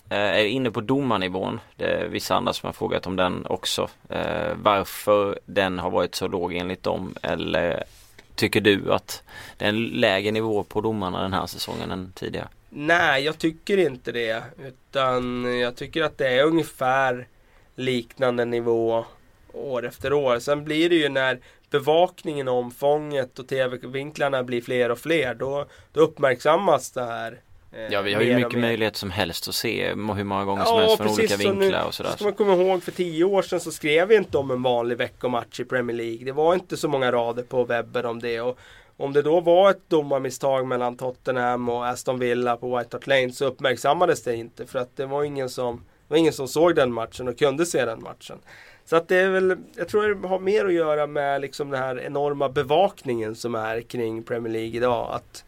[0.10, 1.60] eh, är inne på domarnivån.
[1.76, 3.90] Det är vissa andra som har frågat om den också.
[4.10, 7.84] Eh, varför den har varit så låg enligt dem eller
[8.36, 9.24] tycker du att
[9.58, 12.48] det är en lägre nivå på domarna den här säsongen än tidigare?
[12.70, 14.44] Nej, jag tycker inte det.
[14.68, 17.28] Utan jag tycker att det är ungefär
[17.76, 19.06] liknande nivå
[19.54, 20.40] år efter år.
[20.40, 21.40] Sen blir det ju när
[21.70, 25.34] bevakningen, omfånget och tv-vinklarna blir fler och fler.
[25.34, 27.40] Då, då uppmärksammas det här.
[27.72, 30.64] eh, Ja vi har ju och mycket möjlighet som helst att se hur många gånger
[30.66, 31.20] som Ja, helst från precis.
[31.38, 32.10] olika nu- vinklar och sådär.
[32.10, 34.64] Så ska man komma ihåg för tio år sedan så skrev vi inte om en
[34.64, 36.26] vanlig veckomatch i Premier League.
[36.26, 38.42] Det var inte så många rader på webben om det.
[38.42, 38.58] Och
[38.98, 43.32] om det då var ett domarmisstag mellan Tottenham och Aston Villa på White Hart Lane
[43.32, 44.66] så uppmärksammades det inte.
[44.66, 47.66] För att det var ingen som, det var ingen som såg den matchen och kunde
[47.66, 48.38] se den matchen.
[48.90, 51.82] Så att det är väl, jag tror det har mer att göra med liksom den
[51.82, 55.10] här enorma bevakningen som är kring Premier League idag.
[55.12, 55.44] Att,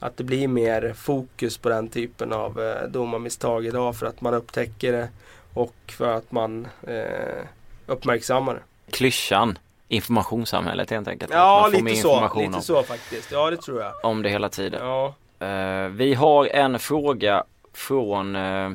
[0.00, 4.34] att det blir mer fokus på den typen av eh, domarmisstag idag för att man
[4.34, 5.08] upptäcker det
[5.54, 7.44] och för att man eh,
[7.86, 8.92] uppmärksammar det.
[8.92, 11.32] Klyschan informationssamhället helt enkelt.
[11.32, 13.32] Ja, lite så, lite om, så faktiskt.
[13.32, 13.92] Ja, det tror jag.
[14.02, 14.80] om det hela tiden.
[14.82, 18.72] Ja, Eh, vi har en fråga från, uh,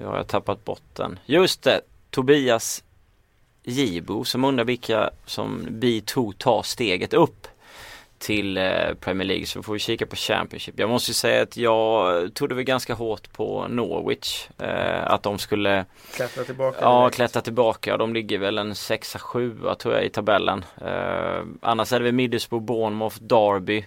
[0.00, 1.18] jag har tappat bort den.
[1.26, 2.84] Just det, Tobias
[3.64, 7.46] Gibo som undrar vilka som vi tror tar steget upp
[8.18, 10.78] till eh, Premier League så får vi kika på Championship.
[10.78, 14.48] Jag måste säga att jag trodde väl ganska hårt på Norwich.
[14.58, 15.84] eh, att de skulle
[16.14, 16.78] klättra tillbaka.
[16.80, 17.16] Ja, direkt.
[17.16, 17.96] klättra tillbaka.
[17.96, 20.64] De ligger väl en sexa, sjua tror jag i tabellen.
[20.80, 23.84] Eh, annars är det väl Middlesbrough, Bournemouth, Derby,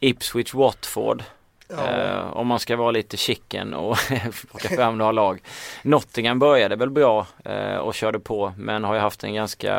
[0.00, 1.22] Ipswich, Watford.
[1.68, 1.86] Ja.
[1.86, 3.96] Eh, om man ska vara lite chicken och
[4.50, 5.40] plocka fram några lag.
[5.82, 9.74] Nottingham började väl bra eh, och körde på men har ju haft en ganska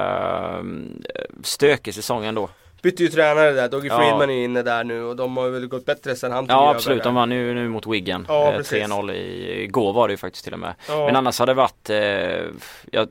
[0.60, 1.04] mm,
[1.44, 2.50] stökig säsong ändå.
[2.82, 3.98] bytte ju tränare där, Doggy Ja.
[4.00, 6.64] Friedman är inne där nu och de har väl gått bättre sen han tog Ja
[6.64, 7.04] över absolut, där.
[7.10, 8.26] de vann ju nu mot Wigan.
[8.30, 8.84] Ja, Eh, precis.
[8.88, 10.74] 3-0 i, igår var det ju faktiskt till och med.
[10.90, 11.06] Ja.
[11.06, 11.98] Men annars har det varit, eh,
[12.92, 13.08] jag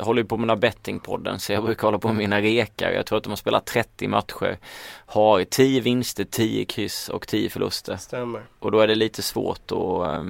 [0.00, 2.90] håller ju på med den här bettingpodden så jag brukar hålla på med mina rekar.
[2.90, 4.58] Jag tror att de har spelat 30 matcher.
[5.06, 7.96] Har 10 vinster, 10 kryss och 10 förluster.
[7.96, 8.42] Stämmer.
[8.58, 10.26] Och då är det lite svårt att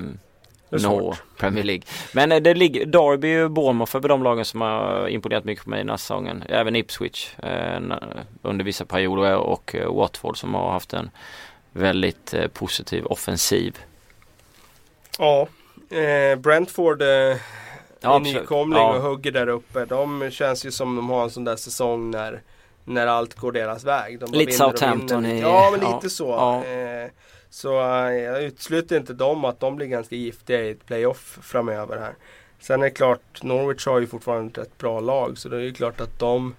[0.74, 1.14] är nå.
[1.36, 1.82] Premier League.
[2.12, 5.64] Men eh, det ligger, Derby och Bournemouth är väl de lagen som har imponerat mycket
[5.64, 6.44] på mig den här säsongen.
[6.48, 7.80] Även Ipswich eh,
[8.42, 11.10] under vissa perioder och eh, Watford som har haft en
[11.72, 13.78] väldigt eh, positiv offensiv.
[15.18, 15.48] Ja,
[15.90, 17.02] eh, Brentford
[18.10, 18.40] absolut.
[18.42, 18.96] nykomling Ja.
[18.96, 19.84] och hugger där uppe.
[19.84, 22.42] De känns ju som de har en sån där säsong när,
[22.84, 24.20] när allt går deras väg.
[24.20, 26.28] De Lite Southampton Ja, men ja, lite så.
[26.28, 26.64] ja.
[26.64, 27.10] Eh,
[27.50, 31.98] så eh, jag utesluter inte dem att de blir ganska giftiga i ett playoff framöver
[31.98, 32.14] här.
[32.60, 35.72] Sen är det klart, Norwich har ju fortfarande ett bra lag så det är ju
[35.72, 36.54] klart att de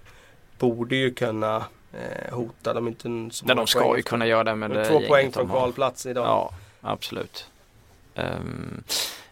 [0.58, 1.56] borde ju kunna
[1.92, 2.74] eh, hota.
[2.74, 5.00] De inte så Ja, de ska poäng ju kunna göra det med De det Två
[5.08, 6.26] poäng från kvalplats idag.
[6.26, 7.46] Ja, absolut.
[8.14, 8.82] Um,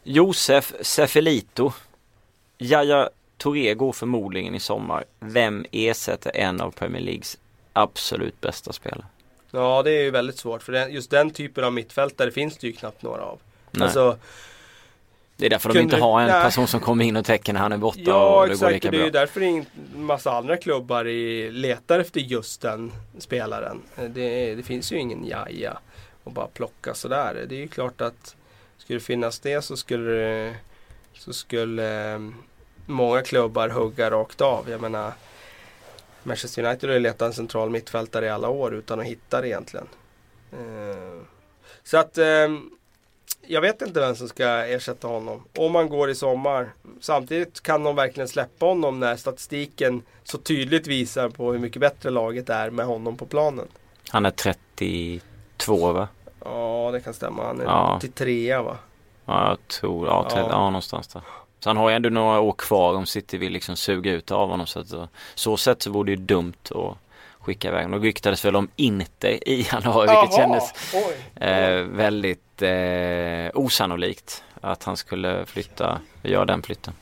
[0.02, 1.72] Josef Sefelito.
[2.58, 5.04] Jaja Touré går förmodligen i sommar.
[5.20, 7.38] Vem ersätter en av Premier Leagues
[7.72, 9.06] absolut bästa spelare?
[9.50, 12.72] Ja det är ju väldigt svårt för just den typen av mittfältare finns det ju
[12.72, 13.38] knappt några av.
[13.70, 13.84] Nej.
[13.84, 14.18] Alltså,
[15.36, 16.42] det är därför de inte har en nej.
[16.42, 18.72] person som kommer in och täcker när han är borta ja och det går exakt,
[18.74, 19.06] lika och det är bra.
[19.06, 23.82] ju därför en massa andra klubbar i, letar efter just den spelaren.
[24.08, 25.78] Det, det finns ju ingen jaja
[26.24, 27.46] och bara plocka sådär.
[27.48, 28.36] Det är ju klart att
[28.78, 30.54] skulle det finnas det så skulle det-
[31.14, 32.20] så skulle eh,
[32.86, 34.70] många klubbar hugga rakt av.
[34.70, 35.12] Jag menar
[36.22, 39.48] Manchester United har ju letat en central mittfältare i alla år utan att hitta det
[39.48, 39.86] egentligen.
[40.52, 41.22] Eh,
[41.82, 42.48] Så att eh,
[43.46, 45.42] jag vet inte vem som ska ersätta honom.
[45.56, 46.72] Om han går i sommar.
[47.00, 52.10] Samtidigt kan de verkligen släppa honom när statistiken så tydligt visar på hur mycket bättre
[52.10, 53.66] laget är med honom på planen.
[54.08, 56.08] Han är 32 va?
[56.44, 57.44] Ja, det kan stämma.
[57.46, 57.94] Han är Ja.
[57.96, 58.78] 83 va?
[59.26, 60.38] Ja, jag tror, ja, Ja.
[60.50, 60.64] ja.
[60.64, 61.22] någonstans där.
[61.60, 64.48] Så han har ju ändå några år kvar om City vill liksom suga ut av
[64.48, 64.66] honom.
[64.66, 66.96] Så, att, så- så sätt så vore det ju dumt att
[67.40, 68.00] skicka iväg honom.
[68.00, 70.72] Det ryktades väl om inte i januari vilket kändes
[71.36, 76.94] eh, väldigt eh, osannolikt att han skulle flytta, göra den flytten.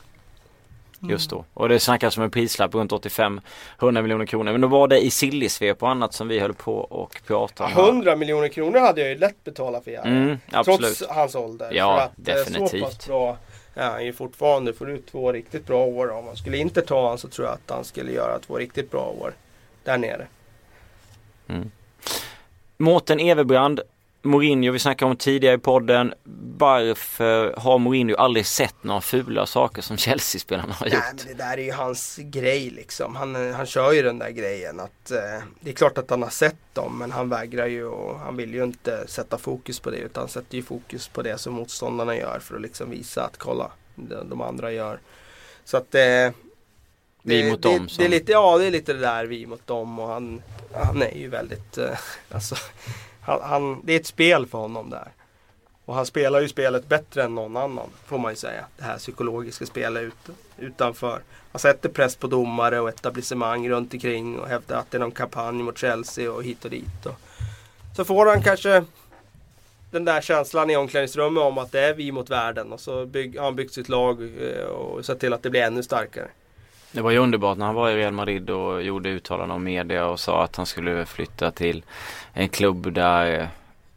[1.09, 1.45] Just då.
[1.53, 3.41] Och det snackas om en prislapp runt 85-100
[4.01, 4.51] miljoner kronor.
[4.51, 7.85] Men då var det i sillisvep och annat som vi höll på och pratade om.
[7.87, 10.03] 100 miljoner kronor hade jag ju lätt betalat för Jara.
[10.03, 10.37] Mm.
[10.65, 11.69] Trots hans ålder.
[11.73, 12.83] Ja, för att, eh, Så definitivt.
[12.83, 13.37] pass bra
[13.75, 14.73] är han ju fortfarande.
[14.73, 16.11] Får ut två riktigt bra år.
[16.11, 18.91] Om man skulle inte ta honom så tror jag att han skulle göra två riktigt
[18.91, 19.33] bra år.
[19.83, 20.27] Där nere.
[22.77, 23.81] Mårten Everbrand,
[24.25, 26.13] Mourinho, vi snackade om tidigare i podden.
[26.57, 31.03] Varför har Mourinho aldrig sett några fula saker som Chelsea-spelarna har Nej gjort?
[31.17, 33.15] men det där är ju hans grej liksom.
[33.15, 36.29] Han, han kör ju den där grejen att eh, det är klart att han har
[36.29, 39.97] sett dem men han vägrar ju och han vill ju inte sätta fokus på det
[39.97, 43.37] utan han sätter ju fokus på det som motståndarna gör för att liksom visa att
[43.37, 44.99] kolla det de andra gör.
[45.65, 46.01] Så att eh,
[47.21, 49.25] Vi det, mot det, dem, Det som- är lite, ja det är lite det där
[49.25, 50.41] vi mot dem och han,
[50.73, 51.97] han är ju väldigt, eh,
[52.31, 52.55] alltså,
[53.25, 55.11] han, han, det är ett spel för honom där.
[55.85, 58.65] Och han spelar ju spelet bättre än någon annan får man ju säga.
[58.77, 61.21] Det här psykologiska spelet ut, utanför.
[61.51, 65.11] Han sätter press på domare och etablissemang runt omkring och hävdar att det är någon
[65.11, 67.05] kampanj mot Chelsea och hit och dit.
[67.05, 67.15] Och
[67.95, 68.83] så får han kanske
[69.91, 73.37] den där känslan i omklädningsrummet om att det är vi mot världen och så bygg,
[73.37, 76.27] har han byggt sitt lag eh, och sett till att det blir ännu starkare.
[76.93, 80.05] Det var ju underbart när han var i Real Madrid och gjorde uttalanden om media
[80.05, 81.83] och sa att han skulle flytta till
[82.33, 83.47] en klubb där eh,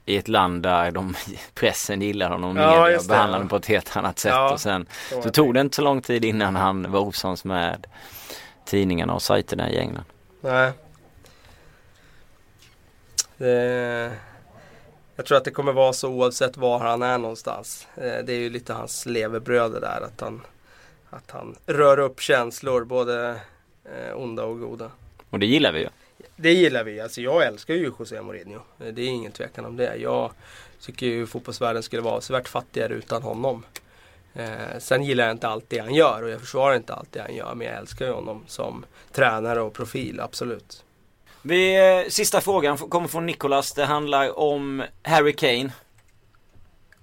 [0.05, 1.15] i ett land där de,
[1.55, 4.87] pressen gillar honom Ja, och behandlar honom på ett helt annat sätt Ja, och sen
[5.11, 7.87] Så så tog det inte så lång tid innan han var osams med
[8.65, 10.05] tidningarna och sajterna i England.
[10.41, 10.73] Nej.
[13.37, 14.13] Det,
[15.17, 17.87] jag tror att det kommer vara så oavsett var han är någonstans.
[17.95, 20.43] Eh, Det är ju lite hans levebröd där att han,
[21.17, 23.41] att han rör upp känslor både
[23.85, 24.91] eh, onda och goda.
[25.31, 25.89] Och det gillar vi ju.
[26.37, 27.01] Det gillar vi.
[27.01, 28.61] Alltså jag älskar ju José Mourinho.
[28.81, 29.97] Eh, Det är ingen tvekan om det.
[29.97, 30.31] Jag
[30.81, 33.65] tycker ju fotbollsvärlden skulle vara avsevärt fattigare utan honom.
[34.35, 37.21] Eh, sen gillar jag inte allt det han gör och jag försvarar inte allt det
[37.21, 37.55] han gör.
[37.55, 40.83] Men jag älskar ju honom som tränare och profil, absolut.
[41.43, 43.73] Vi, eh, sista frågan kommer från Nicolas.
[43.73, 45.73] Det handlar om Harry Kane.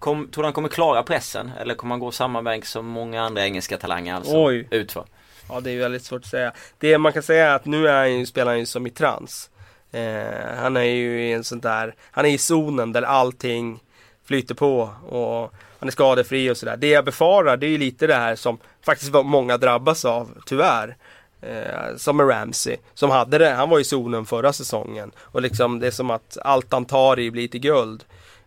[0.04, 1.52] Kom, tror du han kommer klara pressen?
[1.60, 4.68] Eller kommer han gå samma väg som många andra engelska talanger alltså Oj.
[4.72, 5.06] utför?
[5.50, 6.52] Ja det är väldigt svårt att säga.
[6.78, 8.90] Det man kan säga är att nu är han ju, spelar han ju som i
[8.90, 9.50] trans.
[9.92, 13.80] Eh, han är ju i en sån där, han är i zonen där allting
[14.26, 16.78] flyter på och han är skadefri och sådär.
[16.78, 20.98] Det jag befarar det är ju lite det här som faktiskt många drabbas av, tyvärr.
[21.42, 22.78] Eh, som med Ramsey.
[22.94, 25.12] Som hade det, han var i zonen förra säsongen.
[25.18, 28.04] Och liksom det är som att allt han tar i blir till guld.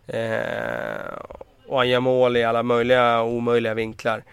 [0.07, 4.23] Eh, och han gör mål i alla möjliga och omöjliga vinklar.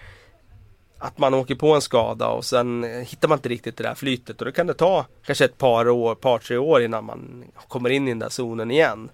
[0.98, 4.40] Att man åker på en skada och sen hittar man inte riktigt det där flytet
[4.40, 7.90] och då kan det ta kanske ett par år, par tre år innan man kommer
[7.90, 9.11] in i den där zonen igen.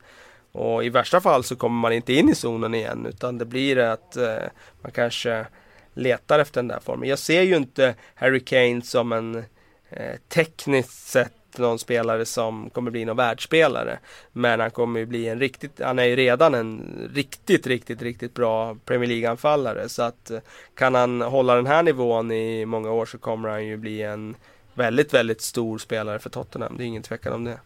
[0.52, 3.78] Och i värsta fall så kommer man inte in i zonen igen utan det blir
[3.78, 4.36] att eh,
[4.82, 5.46] man kanske
[5.94, 7.08] letar efter den där formen.
[7.08, 9.44] Jag ser ju inte Harry Kane som en
[9.90, 13.98] eh, tekniskt sett någon spelare som kommer bli någon världsspelare.
[14.32, 18.34] Men han kommer ju bli en riktigt, han är ju redan en riktigt, riktigt, riktigt
[18.34, 19.88] bra Premier League-anfallare.
[19.88, 20.38] Så att eh,
[20.74, 24.36] kan han hålla den här nivån i många år så kommer han ju bli en
[24.74, 26.76] väldigt, väldigt stor spelare för Tottenham.
[26.76, 27.58] Det är ingen tvekan om det.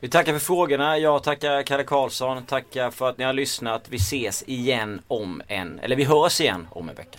[0.00, 0.98] Vi tackar för frågorna.
[0.98, 2.44] Jag tackar Kalle Karlsson.
[2.46, 3.88] Tackar för att ni har lyssnat.
[3.88, 7.18] Vi ses igen om en, eller vi hörs igen om en vecka.